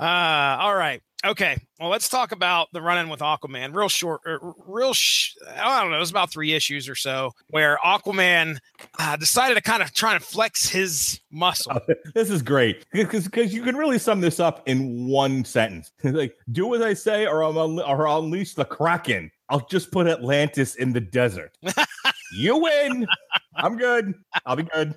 [0.00, 1.00] all right.
[1.24, 1.58] Okay.
[1.78, 3.74] Well, let's talk about the run-in with Aquaman.
[3.74, 4.94] Real short, er, real.
[4.94, 5.96] Sh- I don't know.
[5.96, 8.58] It was about three issues or so where Aquaman
[8.98, 11.72] uh, decided to kind of try and flex his muscle.
[12.14, 15.92] This is great because because you can really sum this up in one sentence.
[16.04, 19.30] like, do as I say, or I'll or I'll unleash the kraken.
[19.48, 21.56] I'll just put Atlantis in the desert.
[22.32, 23.06] you win.
[23.54, 24.14] I'm good.
[24.46, 24.94] I'll be good.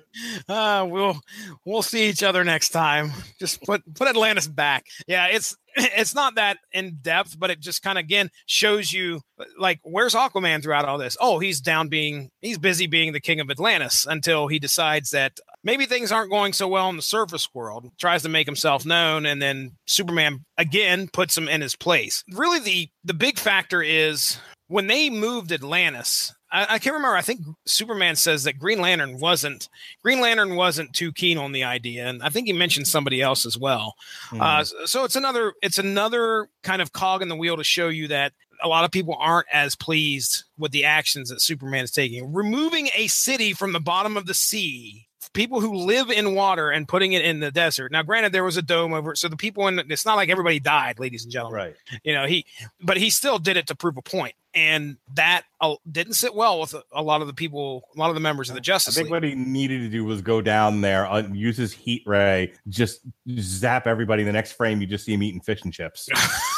[0.48, 1.18] Uh, we'll
[1.64, 3.12] we'll see each other next time.
[3.38, 4.86] Just put put Atlantis back.
[5.06, 9.20] Yeah, it's it's not that in depth, but it just kind of again shows you
[9.58, 11.16] like where's Aquaman throughout all this.
[11.20, 15.38] Oh, he's down being he's busy being the king of Atlantis until he decides that
[15.62, 17.90] maybe things aren't going so well in the surface world.
[17.98, 22.22] Tries to make himself known, and then Superman again puts him in his place.
[22.30, 24.38] Really, the the big factor is
[24.74, 26.34] when they moved Atlantis.
[26.50, 27.16] I, I can't remember.
[27.16, 29.68] I think Superman says that Green Lantern wasn't
[30.02, 33.46] Green Lantern wasn't too keen on the idea, and I think he mentioned somebody else
[33.46, 33.94] as well.
[34.30, 34.40] Hmm.
[34.40, 37.86] Uh, s- so it's another it's another kind of cog in the wheel to show
[37.86, 38.32] you that
[38.64, 42.32] a lot of people aren't as pleased with the actions that Superman is taking.
[42.32, 46.88] Removing a city from the bottom of the sea, people who live in water and
[46.88, 47.92] putting it in the desert.
[47.92, 50.30] Now, granted, there was a dome over it, so the people in it's not like
[50.30, 51.76] everybody died, ladies and gentlemen right.
[52.02, 52.46] you know he
[52.80, 56.60] but he still did it to prove a point and that uh, didn't sit well
[56.60, 58.96] with a, a lot of the people a lot of the members of the Justice.
[58.96, 61.72] I think league what he needed to do was go down there, uh, use his
[61.72, 63.00] heat ray, just
[63.38, 64.22] zap everybody.
[64.22, 66.08] The next frame, you just see him eating fish and chips.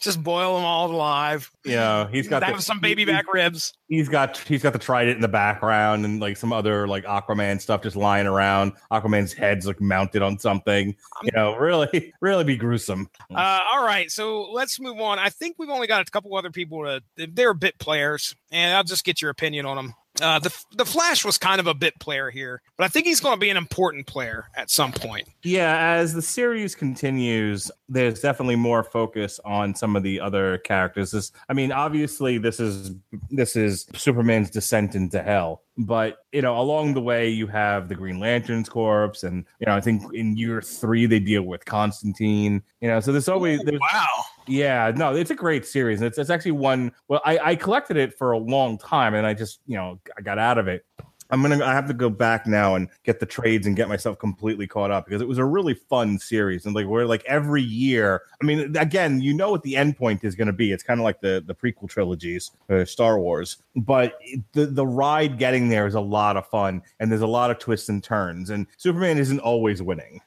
[0.00, 4.38] just boil them all alive Yeah, he's got the- some baby back ribs He's got
[4.38, 7.94] he's got the trident in the background and like some other like Aquaman stuff just
[7.94, 8.72] lying around.
[8.90, 10.96] Aquaman's head's like mounted on something.
[11.22, 13.10] You know, really, really be gruesome.
[13.34, 16.50] uh, all right so let's move on i think we've only got a couple other
[16.50, 20.56] people to they're bit players and i'll just get your opinion on them uh, the
[20.76, 23.40] the Flash was kind of a bit player here, but I think he's going to
[23.40, 25.28] be an important player at some point.
[25.42, 31.10] Yeah, as the series continues, there's definitely more focus on some of the other characters.
[31.10, 32.92] This, I mean, obviously, this is
[33.30, 35.62] this is Superman's descent into hell.
[35.78, 39.74] But you know, along the way, you have the Green Lantern's corpse, and you know,
[39.74, 42.62] I think in year three they deal with Constantine.
[42.80, 44.24] You know, so there's always there's Wow.
[44.46, 46.02] Yeah, no, it's a great series.
[46.02, 46.92] It's it's actually one.
[47.08, 50.22] Well, I I collected it for a long time, and I just you know I
[50.22, 50.84] got out of it.
[51.32, 54.18] I'm gonna I have to go back now and get the trades and get myself
[54.18, 57.62] completely caught up because it was a really fun series and like we're like every
[57.62, 58.22] year.
[58.40, 60.72] I mean, again, you know what the end point is going to be.
[60.72, 64.18] It's kind of like the the prequel trilogies, uh, Star Wars, but
[64.52, 67.58] the the ride getting there is a lot of fun and there's a lot of
[67.58, 68.50] twists and turns.
[68.50, 70.20] And Superman isn't always winning.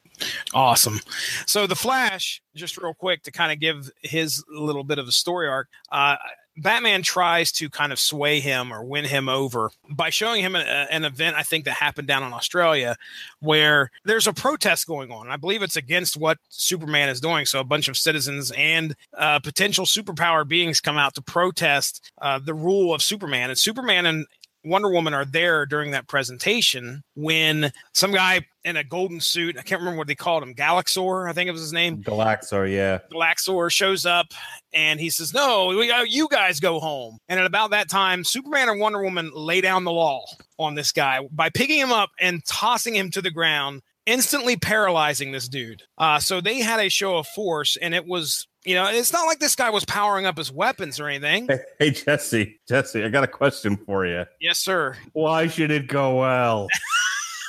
[0.53, 0.99] Awesome.
[1.45, 5.11] So the Flash, just real quick to kind of give his little bit of a
[5.11, 5.68] story arc.
[5.91, 6.16] Uh,
[6.57, 10.59] Batman tries to kind of sway him or win him over by showing him a,
[10.59, 12.95] an event I think that happened down in Australia
[13.39, 15.30] where there's a protest going on.
[15.30, 17.45] I believe it's against what Superman is doing.
[17.45, 22.39] So a bunch of citizens and uh, potential superpower beings come out to protest uh,
[22.39, 23.49] the rule of Superman.
[23.49, 24.26] And Superman and
[24.66, 29.61] Wonder Woman are there during that presentation when some guy in a golden suit, I
[29.61, 32.01] can't remember what they called him, Galaxor, I think it was his name.
[32.01, 32.99] Galaxor, yeah.
[33.11, 34.34] Galaxor shows up
[34.74, 37.20] and he says, No, we, uh, you guys go home.
[37.30, 40.26] And at about that time, Superman and Wonder Woman lay down the law
[40.57, 45.32] on this guy by picking him up and tossing him to the ground, instantly paralyzing
[45.32, 45.84] this dude.
[45.99, 49.26] Uh, so they had a show of force, and it was, you know, it's not
[49.28, 51.47] like this guy was powering up his weapons or anything.
[51.47, 54.26] Hey, hey, Jesse, Jesse, I got a question for you.
[54.41, 54.97] yes, sir.
[55.13, 56.68] Why should it go well?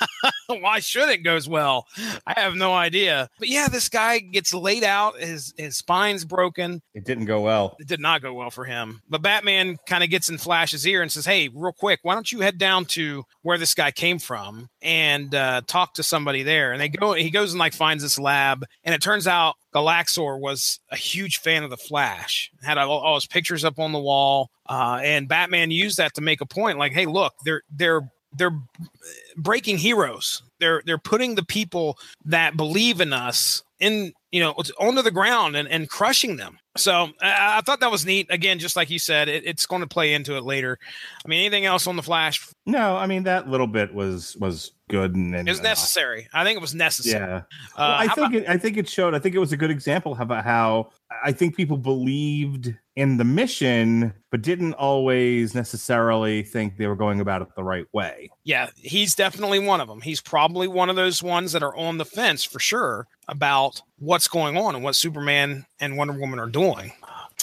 [0.49, 1.87] Why should it goes well?
[2.27, 3.29] I have no idea.
[3.39, 5.19] But yeah, this guy gets laid out.
[5.19, 6.83] His his spine's broken.
[6.95, 7.77] It didn't go well.
[7.79, 9.03] It did not go well for him.
[9.09, 12.31] But Batman kind of gets in Flash's ear and says, "Hey, real quick, why don't
[12.31, 16.73] you head down to where this guy came from and uh, talk to somebody there?"
[16.73, 17.13] And they go.
[17.15, 21.39] He goes and like finds this lab, and it turns out Galaxor was a huge
[21.39, 22.51] fan of the Flash.
[22.63, 26.21] Had all, all his pictures up on the wall, uh, and Batman used that to
[26.21, 26.79] make a point.
[26.79, 28.59] Like, hey, look, they're they're they're
[29.37, 30.43] breaking heroes.
[30.61, 35.57] They're they're putting the people that believe in us in you know onto the ground
[35.57, 36.59] and, and crushing them.
[36.77, 38.27] So I, I thought that was neat.
[38.31, 40.79] Again, just like you said, it, it's going to play into it later.
[41.25, 42.47] I mean, anything else on the Flash?
[42.67, 46.29] No, I mean that little bit was was good and, and It was necessary.
[46.33, 47.27] I think it was necessary.
[47.27, 47.43] Yeah, Uh,
[47.79, 49.15] Well, I think about- it, I think it showed.
[49.15, 50.91] I think it was a good example about how
[51.25, 57.21] I think people believed in the mission, but didn't always necessarily think they were going
[57.21, 58.31] about it the right way.
[58.45, 60.01] yeah, he's definitely one of them.
[60.01, 64.29] He's probably one of those ones that are on the fence for sure about what's
[64.29, 66.93] going on and what Superman and Wonder Woman are doing.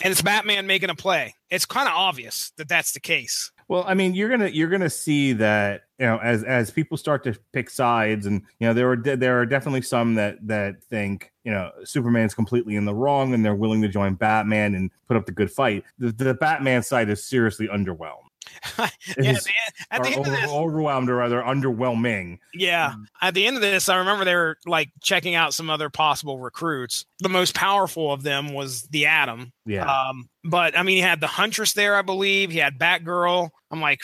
[0.03, 1.35] And it's Batman making a play.
[1.51, 3.51] It's kind of obvious that that's the case.
[3.67, 7.23] Well, I mean, you're gonna you're gonna see that you know as as people start
[7.25, 10.83] to pick sides, and you know there are de- there are definitely some that that
[10.83, 14.91] think you know Superman's completely in the wrong, and they're willing to join Batman and
[15.07, 15.83] put up the good fight.
[15.99, 18.29] The, the Batman side is seriously underwhelmed.
[18.77, 19.51] yeah, at the,
[19.91, 22.39] at or the end of this, overwhelmed or rather underwhelming.
[22.53, 25.89] yeah, at the end of this, I remember they were like checking out some other
[25.89, 27.05] possible recruits.
[27.19, 29.53] The most powerful of them was the Atom.
[29.65, 29.85] Yeah.
[29.85, 32.51] Um, but I mean, he had the Huntress there, I believe.
[32.51, 33.49] He had Batgirl.
[33.71, 34.01] I'm like,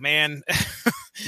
[0.00, 0.42] man,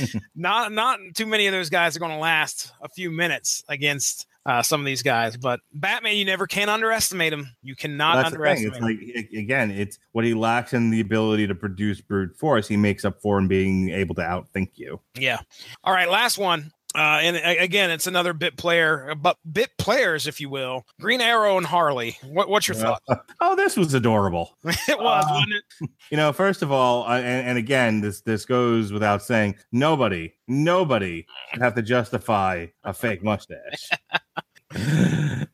[0.34, 4.26] not not too many of those guys are going to last a few minutes against
[4.47, 5.36] uh, some of these guys.
[5.36, 7.49] But Batman, you never can underestimate him.
[7.62, 8.66] You cannot That's the thing.
[8.66, 9.01] underestimate.
[9.01, 9.22] It's him.
[9.22, 12.68] like again, it's what he lacks in the ability to produce brute force.
[12.68, 15.01] He makes up for in being able to outthink you.
[15.18, 15.40] Yeah.
[15.82, 16.72] All right, last one.
[16.97, 20.86] Uh, and again, it's another bit player, uh, but bit players, if you will.
[21.01, 22.16] Green Arrow and Harley.
[22.22, 23.03] What, what's your thought?
[23.40, 24.57] Oh, this was adorable.
[24.64, 25.90] it was, Uh, wasn't it?
[26.11, 29.57] You know, first of all, I, and, and again, this this goes without saying.
[29.72, 33.90] Nobody, nobody should have to justify a fake mustache.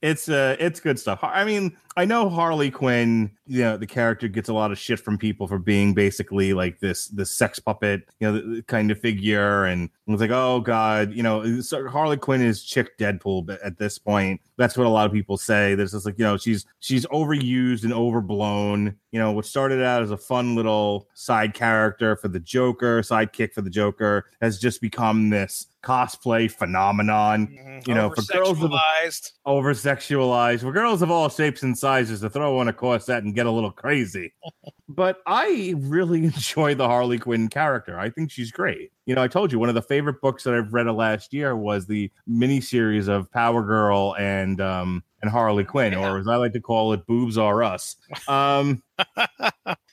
[0.03, 1.21] it's uh it's good stuff.
[1.23, 5.01] I mean, I know Harley Quinn, you know, the character gets a lot of shit
[5.01, 8.91] from people for being basically like this this sex puppet, you know, the- the kind
[8.93, 13.47] of figure, and it's like, oh god, you know, so Harley Quinn is chick Deadpool
[13.47, 14.41] but at this point.
[14.57, 15.75] That's what a lot of people say.
[15.75, 18.95] There's just like, you know, she's she's overused and overblown.
[19.11, 23.53] You know, what started out as a fun little side character for the Joker, sidekick
[23.53, 27.89] for the Joker, has just become this cosplay phenomenon Mhm.
[27.89, 29.33] you know, for girls of- Over-sexualized.
[29.47, 33.35] over sexualized for girls of all shapes and sizes to throw on a corset and
[33.35, 34.33] get a little crazy.
[34.89, 37.99] but I really enjoy the Harley Quinn character.
[37.99, 38.93] I think she's great.
[39.07, 41.33] You know, I told you one of the favorite books that I've read of last
[41.33, 46.11] year was the miniseries of Power Girl and um and Harley Quinn, Yeah.
[46.13, 47.97] or as I like to call it, Boobs Are Us.
[48.29, 48.83] Um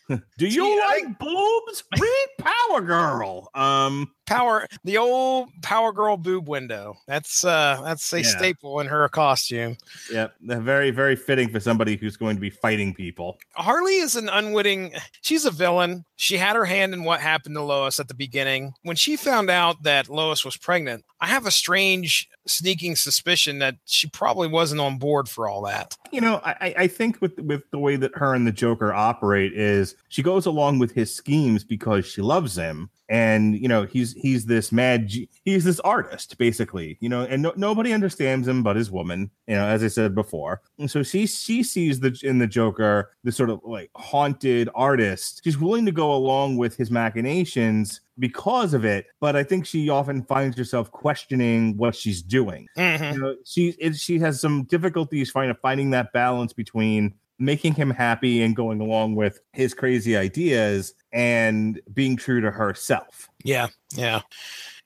[0.10, 1.84] Do you See, I like boobs?
[2.00, 3.50] Read Power Girl.
[3.54, 6.98] Um Power, the old Power Girl boob window.
[7.08, 8.28] That's uh, that's a Yeah.
[8.28, 9.78] staple in her costume.
[10.12, 13.40] yeah, very, very fitting for somebody who's going to be fighting people.
[13.54, 14.94] Harley is an unwitting.
[15.22, 16.04] She's a villain.
[16.18, 18.74] She had her hand in what happened to Lois at the beginning.
[18.84, 23.76] When she found out that Lois was pregnant, I have a strange, sneaking suspicion that
[23.86, 25.96] she probably wasn't on board for all that.
[26.12, 28.94] you know I, I- I think with with the way that her and the joker
[28.94, 33.86] operate is she goes along with his schemes because she loves him and you know
[33.86, 35.10] he's he's this mad
[35.46, 39.56] he's this artist basically you know and no, nobody understands him but his woman you
[39.56, 40.62] know as i said before.
[40.80, 45.42] And so she she sees the in the joker this sort of like haunted artist.
[45.44, 49.90] She's willing to go along with his machinations because of it but i think she
[49.90, 52.68] often finds herself questioning what she's doing.
[52.78, 53.14] Mhm.
[53.14, 57.90] you know, she it, she has some difficulties finding finding that balance between making him
[57.90, 63.30] happy and going along with his crazy ideas and being true to herself.
[63.44, 64.22] Yeah, yeah.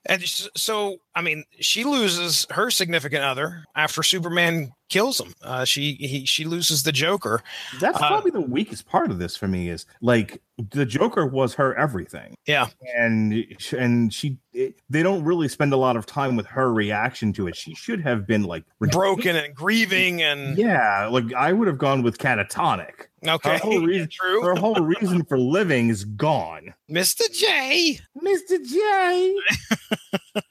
[0.07, 5.33] And so, I mean, she loses her significant other after Superman kills him.
[5.43, 7.43] Uh, she he, she loses the Joker.
[7.79, 10.41] That's Uh, probably the weakest part of this for me is like
[10.71, 12.35] the Joker was her everything.
[12.47, 12.67] Yeah.
[12.97, 13.45] And
[13.77, 17.47] and she it, they don't really spend a lot of time with her reaction to
[17.47, 17.55] it.
[17.55, 22.01] She should have been like broken and grieving and Yeah, like I would have gone
[22.01, 23.05] with catatonic.
[23.27, 24.41] Okay, Her whole reason, true.
[24.43, 26.73] her whole reason for living is gone.
[26.89, 27.21] Mr.
[27.33, 27.99] J.
[28.21, 28.63] Mr.
[28.65, 29.35] J.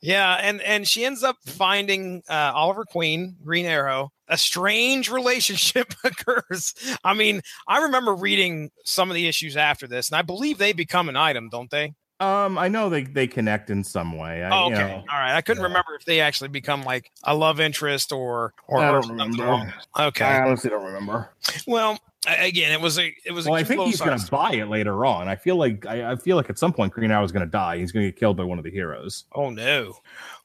[0.00, 4.10] Yeah, and and she ends up finding uh, Oliver Queen, Green Arrow.
[4.28, 6.74] A strange relationship occurs.
[7.02, 10.72] I mean, I remember reading some of the issues after this, and I believe they
[10.72, 11.94] become an item, don't they?
[12.20, 14.42] Um, I know they they connect in some way.
[14.42, 14.86] I, Oh, you okay.
[14.88, 15.36] know, All right.
[15.36, 15.68] I couldn't yeah.
[15.68, 19.74] remember if they actually become like a love interest or or, I don't something remember.
[19.98, 20.24] Okay.
[20.24, 21.30] I honestly don't remember.
[21.68, 23.46] well, again, it was a it was.
[23.46, 25.28] Well, I think he's going to buy it later on.
[25.28, 27.50] I feel like I, I feel like at some point Green Arrow is going to
[27.50, 27.78] die.
[27.78, 29.24] He's going to get killed by one of the heroes.
[29.32, 29.94] Oh no.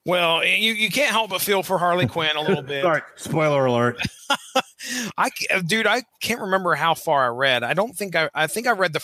[0.05, 2.83] Well, you, you can't help but feel for Harley Quinn a little bit.
[2.83, 3.97] Sorry, spoiler alert.
[5.17, 5.29] I
[5.65, 7.63] dude, I can't remember how far I read.
[7.63, 8.99] I don't think I I think I read the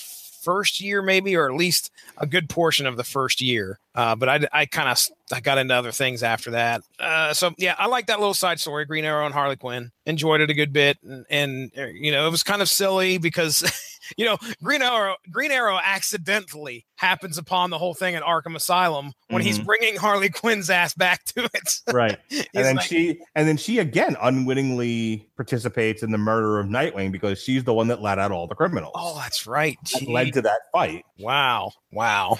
[0.50, 3.80] first year maybe or at least a good portion of the first year.
[3.94, 4.98] Uh, but I I kind of
[5.32, 6.82] I got into other things after that.
[7.00, 9.92] Uh, so yeah, I like that little side story, Green Arrow and Harley Quinn.
[10.08, 13.64] Enjoyed it a good bit, and, and you know it was kind of silly because
[14.18, 19.14] you know Green Arrow Green Arrow accidentally happens upon the whole thing at Arkham Asylum
[19.30, 19.66] when he's Mhm.
[19.66, 21.74] bringing Harley Quinn's ass back to it.
[21.94, 22.18] right.
[22.30, 27.12] And then like, she and then she again unwittingly participates in the murder of Nightwing
[27.12, 28.92] because she's the one that let out all the criminals.
[28.96, 29.78] oh, that's right.
[29.94, 30.12] that Gee.
[30.14, 31.06] led to that fight.
[31.20, 31.72] Wow.
[31.92, 32.38] Wow.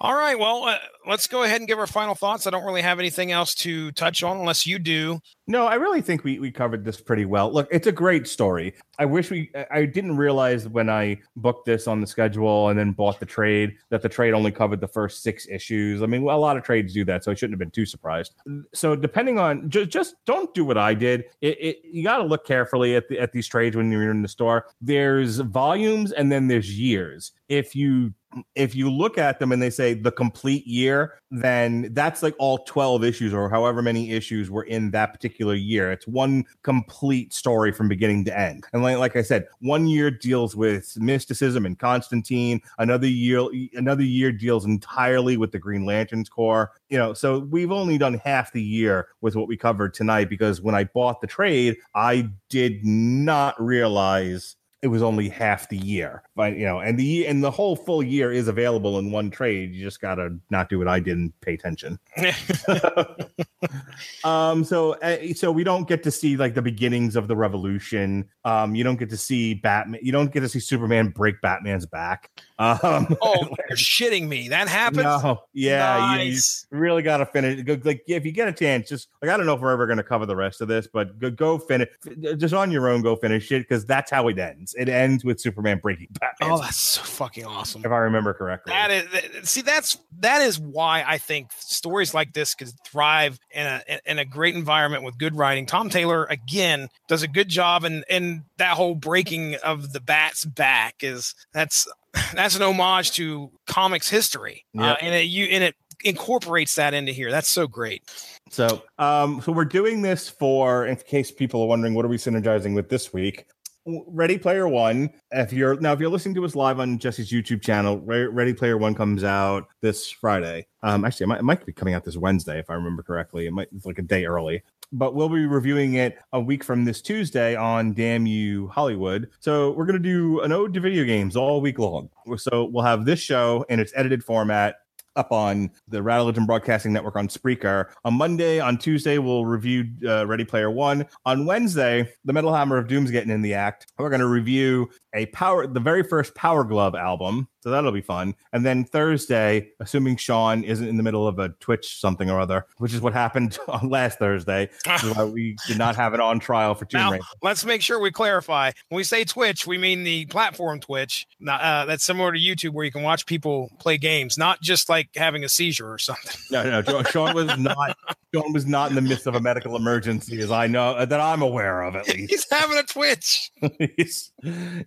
[0.00, 0.38] All right.
[0.38, 0.76] Well, uh,
[1.06, 2.46] let's go ahead and give our final thoughts.
[2.46, 5.20] I don't really have anything else to touch on unless you do.
[5.46, 7.52] No, I really think we, we covered this pretty well.
[7.52, 8.74] Look, it's a great story.
[8.98, 12.92] I wish we I didn't realize when I booked this on the schedule and then
[12.92, 16.02] bought the trade that the trade only covered the first six issues.
[16.02, 18.34] I mean, a lot of trades do that, so I shouldn't have been too surprised.
[18.74, 21.24] So depending on just just don't do what I did.
[21.40, 24.22] It, it you got to look carefully at the at these trades when you're in
[24.22, 24.66] the store.
[24.80, 27.32] There's volumes and then there's years.
[27.50, 28.14] If you
[28.54, 32.58] if you look at them and they say the complete year, then that's like all
[32.58, 35.90] 12 issues or however many issues were in that particular year.
[35.90, 38.66] It's one complete story from beginning to end.
[38.72, 42.60] And like, like I said, one year deals with mysticism and Constantine.
[42.78, 46.70] Another year, another year deals entirely with the Green Lanterns Corps.
[46.88, 50.60] You know, so we've only done half the year with what we covered tonight because
[50.60, 56.22] when I bought the trade, I did not realize it was only half the year
[56.34, 59.72] but you know and the and the whole full year is available in one trade
[59.74, 61.98] you just gotta not do what i did and pay attention
[64.24, 68.26] um so uh, so we don't get to see like the beginnings of the revolution
[68.44, 71.86] um you don't get to see batman you don't get to see superman break batman's
[71.86, 72.30] back
[72.60, 74.48] um oh, you're shitting me.
[74.48, 75.04] That happens.
[75.04, 76.40] no yeah you- you,
[76.70, 77.66] really got to finish.
[77.84, 79.96] Like if you get a chance, just like I don't know if we're ever going
[79.96, 81.88] to cover the rest of this, but go, go finish.
[82.36, 84.69] Just on your own, go finish it because that's how it ends.
[84.78, 87.82] It ends with Superman breaking Batman, Oh, that's so fucking awesome.
[87.84, 88.72] if I remember correctly.
[88.72, 93.66] That is see that's that is why I think stories like this could thrive in
[93.66, 95.66] a in a great environment with good writing.
[95.66, 100.44] Tom Taylor again does a good job and and that whole breaking of the bat's
[100.44, 101.86] back is that's
[102.34, 104.64] that's an homage to comics history.
[104.76, 105.74] Uh, and it you and it
[106.04, 107.30] incorporates that into here.
[107.30, 108.02] That's so great.
[108.50, 112.16] So, um, so we're doing this for, in case people are wondering, what are we
[112.16, 113.46] synergizing with this week?
[113.86, 115.10] Ready Player One.
[115.30, 118.76] If you're now, if you're listening to us live on Jesse's YouTube channel, Ready Player
[118.76, 120.66] One comes out this Friday.
[120.82, 123.46] Um, actually, it might, it might be coming out this Wednesday, if I remember correctly.
[123.46, 124.62] It might it's like a day early,
[124.92, 129.30] but we'll be reviewing it a week from this Tuesday on Damn You Hollywood.
[129.40, 132.10] So we're gonna do an ode to video games all week long.
[132.36, 134.76] So we'll have this show in its edited format
[135.16, 137.90] up on the Radulich Broadcasting Network on Spreaker.
[138.04, 141.06] On Monday, on Tuesday, we'll review uh, Ready Player One.
[141.26, 143.86] On Wednesday, the Metal Hammer of Doom's getting in the act.
[143.98, 147.48] We're going to review a power, the very first Power Glove album.
[147.62, 148.34] So that'll be fun.
[148.52, 152.66] And then Thursday, assuming Sean isn't in the middle of a Twitch something or other,
[152.78, 156.20] which is what happened on last Thursday, which is why we did not have it
[156.20, 158.72] on trial for Tomb Now, let's make sure we clarify.
[158.88, 161.26] When we say Twitch, we mean the platform Twitch.
[161.46, 164.99] Uh, that's similar to YouTube, where you can watch people play games, not just like
[165.16, 166.34] having a seizure or something.
[166.50, 167.96] No, no, Sean was not.
[168.34, 171.20] Sean was not in the midst of a medical emergency, as I know uh, that
[171.20, 172.30] I'm aware of, at least.
[172.30, 173.50] He's having a Twitch.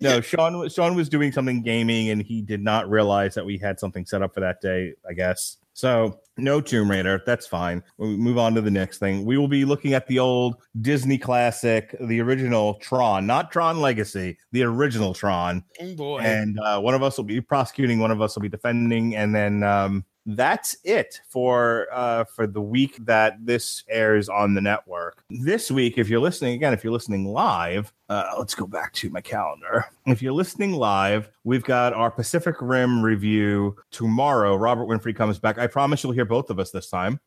[0.00, 0.68] No, Sean.
[0.68, 4.22] Sean was doing something gaming, and he did not realize that we had something set
[4.22, 4.94] up for that day.
[5.08, 6.18] I guess so.
[6.36, 7.22] No Tomb Raider.
[7.24, 7.80] That's fine.
[7.96, 9.24] We move on to the next thing.
[9.24, 14.36] We will be looking at the old Disney classic, the original Tron, not Tron Legacy,
[14.50, 16.18] the original Tron Oh boy.
[16.22, 19.32] and uh, one of us will be prosecuting, one of us will be defending, and
[19.32, 25.22] then um, that's it for uh, for the week that this airs on the network.
[25.30, 29.10] This week, if you're listening again, if you're listening live, uh, let's go back to
[29.10, 29.86] my calendar.
[30.06, 34.56] If you're listening live, we've got our Pacific Rim review tomorrow.
[34.56, 35.58] Robert Winfrey comes back.
[35.58, 37.20] I promise you'll hear both of us this time.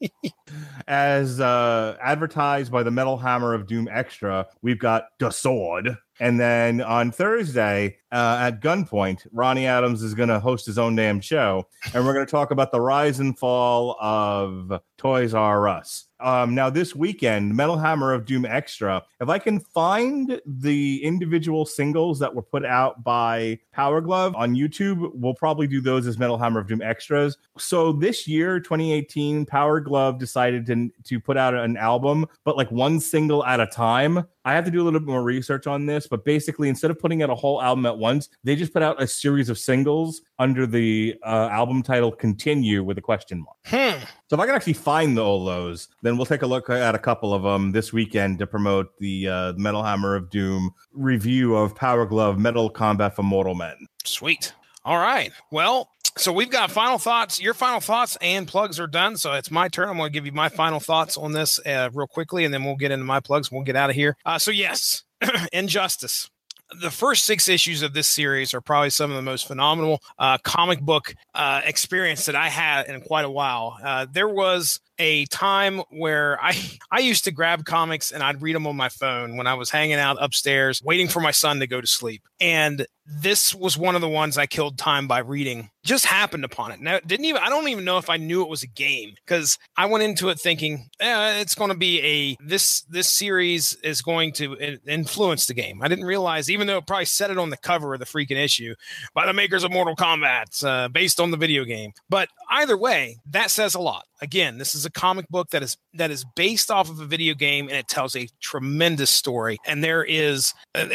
[0.88, 5.96] As uh, advertised by the Metal Hammer of Doom Extra, we've got the sword.
[6.20, 10.94] And then on Thursday uh, at Gunpoint, Ronnie Adams is going to host his own
[10.94, 11.66] damn show.
[11.94, 16.06] And we're going to talk about the rise and fall of Toys R Us.
[16.20, 19.02] Um, now this weekend, Metal Hammer of Doom Extra.
[19.20, 24.54] If I can find the individual singles that were put out by Power Glove on
[24.54, 27.38] YouTube, we'll probably do those as Metal Hammer of Doom extras.
[27.58, 32.70] So this year, 2018, Power Glove decided to to put out an album, but like
[32.70, 34.24] one single at a time.
[34.44, 36.98] I have to do a little bit more research on this, but basically, instead of
[36.98, 40.22] putting out a whole album at once, they just put out a series of singles
[40.40, 43.56] under the uh, album title "Continue" with a question mark.
[43.66, 44.02] Hmm.
[44.28, 46.98] So if I can actually find all those, then we'll take a look at a
[46.98, 51.76] couple of them this weekend to promote the uh, Metal Hammer of Doom review of
[51.76, 53.86] Power Glove Metal Kombat for Mortal Men.
[54.04, 54.54] Sweet.
[54.84, 55.30] All right.
[55.52, 57.40] Well, so we've got final thoughts.
[57.40, 59.16] Your final thoughts and plugs are done.
[59.18, 59.88] So it's my turn.
[59.88, 62.64] I'm going to give you my final thoughts on this uh, real quickly, and then
[62.64, 63.52] we'll get into my plugs.
[63.52, 64.16] We'll get out of here.
[64.24, 65.04] Uh, so yes,
[65.52, 66.30] Injustice.
[66.78, 70.38] The first six issues of this series are probably some of the most phenomenal uh,
[70.38, 73.76] comic book uh, experience that I had in quite a while.
[73.82, 76.56] Uh, there was a time where I
[76.92, 79.70] I used to grab comics and I'd read them on my phone when I was
[79.70, 82.22] hanging out upstairs waiting for my son to go to sleep.
[82.40, 85.70] And this was one of the ones I killed time by reading.
[85.84, 86.80] Just happened upon it.
[86.80, 89.58] Now didn't even I don't even know if I knew it was a game because
[89.76, 94.02] I went into it thinking eh, it's going to be a this this series is
[94.02, 95.82] going to influence the game.
[95.82, 98.36] I didn't realize even though it probably said it on the cover of the freaking
[98.36, 98.74] issue
[99.14, 101.92] by the makers of Mortal Kombat, uh, based on the video game.
[102.10, 104.04] But either way, that says a lot.
[104.22, 107.32] Again, this is a comic book that is that is based off of a video
[107.34, 109.56] game and it tells a tremendous story.
[109.66, 110.88] And there is, uh,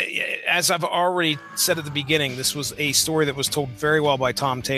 [0.48, 4.00] as I've already said at the beginning, this was a story that was told very
[4.00, 4.75] well by Tom Taylor.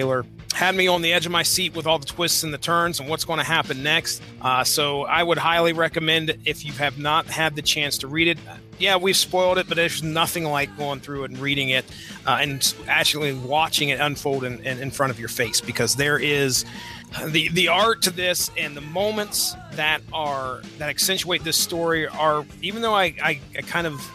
[0.54, 3.00] Had me on the edge of my seat with all the twists and the turns
[3.00, 4.22] and what's going to happen next.
[4.42, 8.28] Uh, so I would highly recommend if you have not had the chance to read
[8.28, 8.40] it.
[8.80, 11.86] Yeah, we've spoiled it, but there's nothing like going through it and reading it
[12.26, 16.18] uh, and actually watching it unfold in, in, in front of your face because there
[16.18, 16.66] is
[17.28, 22.46] the the art to this and the moments that are that accentuate this story are
[22.62, 24.12] even though I, I, I kind of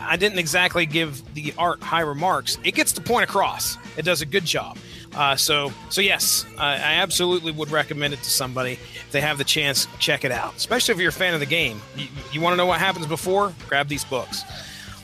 [0.00, 2.58] I didn't exactly give the art high remarks.
[2.64, 3.76] It gets the point across.
[3.96, 4.76] It does a good job.
[5.14, 9.44] Uh, so, so yes, I absolutely would recommend it to somebody if they have the
[9.44, 9.86] chance.
[9.98, 11.80] Check it out, especially if you're a fan of the game.
[11.96, 13.52] You, you want to know what happens before?
[13.68, 14.42] Grab these books.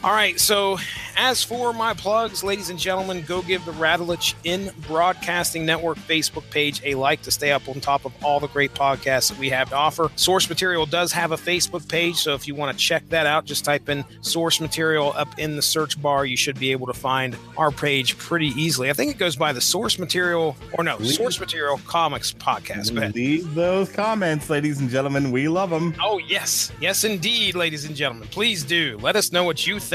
[0.05, 0.79] All right, so
[1.17, 6.49] as for my plugs, ladies and gentlemen, go give the Radulich in Broadcasting Network Facebook
[6.51, 9.51] page a like to stay up on top of all the great podcasts that we
[9.51, 10.09] have to offer.
[10.15, 13.45] Source Material does have a Facebook page, so if you want to check that out,
[13.45, 16.25] just type in Source Material up in the search bar.
[16.25, 18.91] You should be able to find our page pretty easily.
[18.91, 22.95] I think it goes by the Source Material, or no, leave, Source Material Comics Podcast.
[23.15, 25.33] Leave those comments, ladies and gentlemen.
[25.33, 25.97] We love them.
[26.01, 26.71] Oh, yes.
[26.81, 28.29] Yes, indeed, ladies and gentlemen.
[28.29, 28.97] Please do.
[29.03, 29.88] Let us know what you think.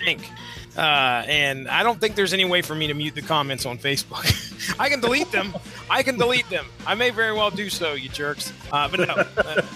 [0.75, 3.77] Uh, and I don't think there's any way for me to mute the comments on
[3.77, 4.25] Facebook.
[4.79, 5.53] I can delete them.
[5.89, 6.65] I can delete them.
[6.85, 8.51] I may very well do so, you jerks.
[8.71, 9.13] Uh, but no,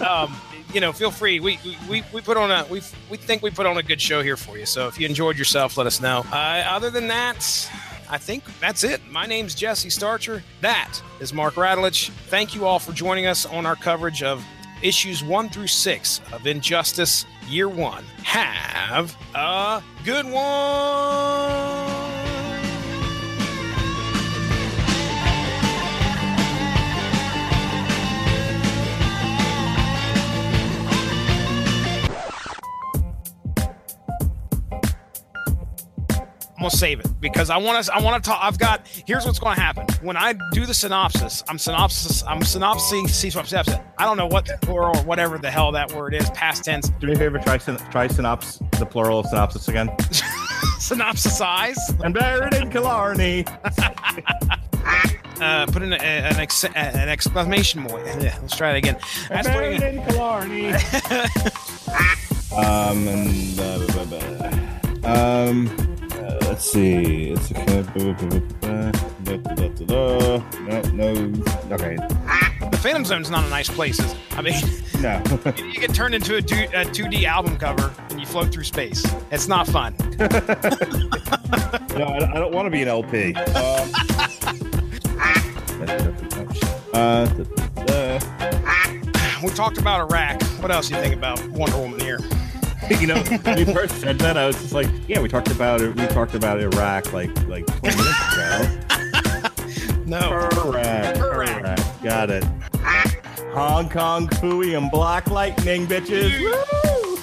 [0.00, 0.36] uh, um,
[0.74, 1.40] you know, feel free.
[1.40, 1.58] We,
[1.88, 4.36] we we put on a we we think we put on a good show here
[4.36, 4.66] for you.
[4.66, 6.24] So if you enjoyed yourself, let us know.
[6.32, 7.70] Uh, other than that.
[8.10, 9.06] I think that's it.
[9.10, 10.42] My name's Jesse Starcher.
[10.62, 12.08] That is Mark Radulich.
[12.28, 14.42] Thank you all for joining us on our coverage of
[14.82, 18.04] issues one through six of Injustice Year One.
[18.22, 21.88] Have a good one.
[36.58, 37.94] I'm gonna save it because I want to.
[37.94, 38.40] I want to talk.
[38.42, 38.88] I've got.
[39.06, 41.44] Here's what's to happen when I do the synopsis.
[41.48, 42.24] I'm synopsis.
[42.24, 43.87] I'm synopsis.
[43.98, 46.30] I don't know what the plural or whatever the hell that word is.
[46.30, 46.88] Past tense.
[47.00, 47.38] Do me a favor.
[47.38, 49.88] Try try synops the plural of synopsis again.
[50.78, 51.76] Synopsisize.
[52.04, 53.44] And buried in Killarney.
[55.40, 58.04] Uh, put in a, an, ex, an exclamation point.
[58.20, 58.96] Yeah, let's try it again.
[59.28, 60.72] That's buried in Killarney.
[62.56, 63.78] um, and, uh,
[65.04, 65.87] um,
[66.58, 67.30] let's see.
[67.30, 67.54] It's a
[69.86, 70.42] no,
[70.92, 71.08] no.
[71.70, 71.96] Okay.
[72.70, 74.00] The Phantom Zone's not a nice place.
[74.32, 74.60] I mean,
[75.00, 75.22] no.
[75.56, 79.06] you get turned into a, du- a 2D album cover and you float through space.
[79.30, 79.94] It's not fun.
[80.18, 80.26] no,
[82.06, 83.34] I, I don't want to be an LP.
[83.34, 83.92] Um,
[86.92, 87.28] uh,
[89.44, 90.42] we talked about Iraq.
[90.60, 92.18] What else do you think about Wonder Woman here?
[93.00, 95.82] you know, when you first said that, I was just like, yeah, we talked about
[95.82, 95.94] it.
[95.94, 100.02] We talked about Iraq like like 20 minutes ago.
[100.06, 100.48] no.
[100.64, 101.16] Iraq.
[101.18, 102.02] Iraq.
[102.02, 102.44] Got it.
[103.52, 106.40] Hong Kong, Phooey, and Black Lightning, bitches.
[106.40, 107.18] Woo!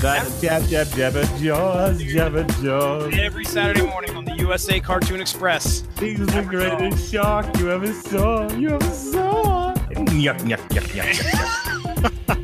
[0.00, 3.14] That's jab, jab, jabba, jaws, jabba, jaws.
[3.16, 5.84] Every Saturday morning on the USA Cartoon Express.
[6.00, 8.50] He's the greatest shark you ever saw.
[8.54, 9.74] You ever saw.
[9.94, 11.14] Yuck, yuck, yuck, yuck,
[12.26, 12.43] yuck.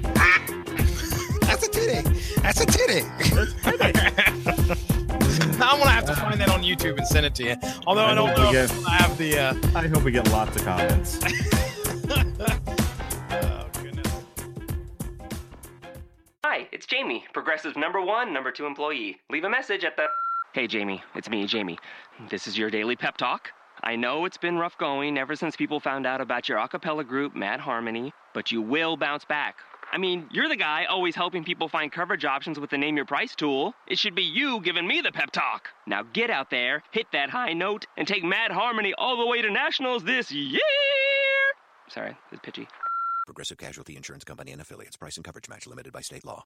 [2.43, 3.05] That's a titty.
[5.63, 7.57] I'm gonna have to find that on YouTube and send it to you.
[7.87, 9.39] Although I, I don't hope know we if I have the.
[9.39, 11.21] Uh, I hope we get lots of comments.
[13.31, 13.67] oh.
[16.45, 19.19] Hi, it's Jamie, Progressive number one, number two employee.
[19.31, 20.07] Leave a message at the.
[20.53, 21.79] Hey, Jamie, it's me, Jamie.
[22.29, 23.53] This is your daily pep talk.
[23.83, 27.05] I know it's been rough going ever since people found out about your a cappella
[27.05, 29.57] group, Mad Harmony, but you will bounce back.
[29.93, 33.07] I mean, you're the guy always helping people find coverage options with the Name Your
[33.07, 33.75] Price tool.
[33.89, 35.69] It should be you giving me the pep talk.
[35.87, 39.43] Now get out there, hit that high note, and take Mad Harmony all the way
[39.43, 40.61] to nationals this year.
[41.89, 42.69] Sorry, it's pitchy.
[43.27, 44.97] Progressive Casualty Insurance Company and affiliates.
[44.97, 46.45] Price and coverage match limited by state law.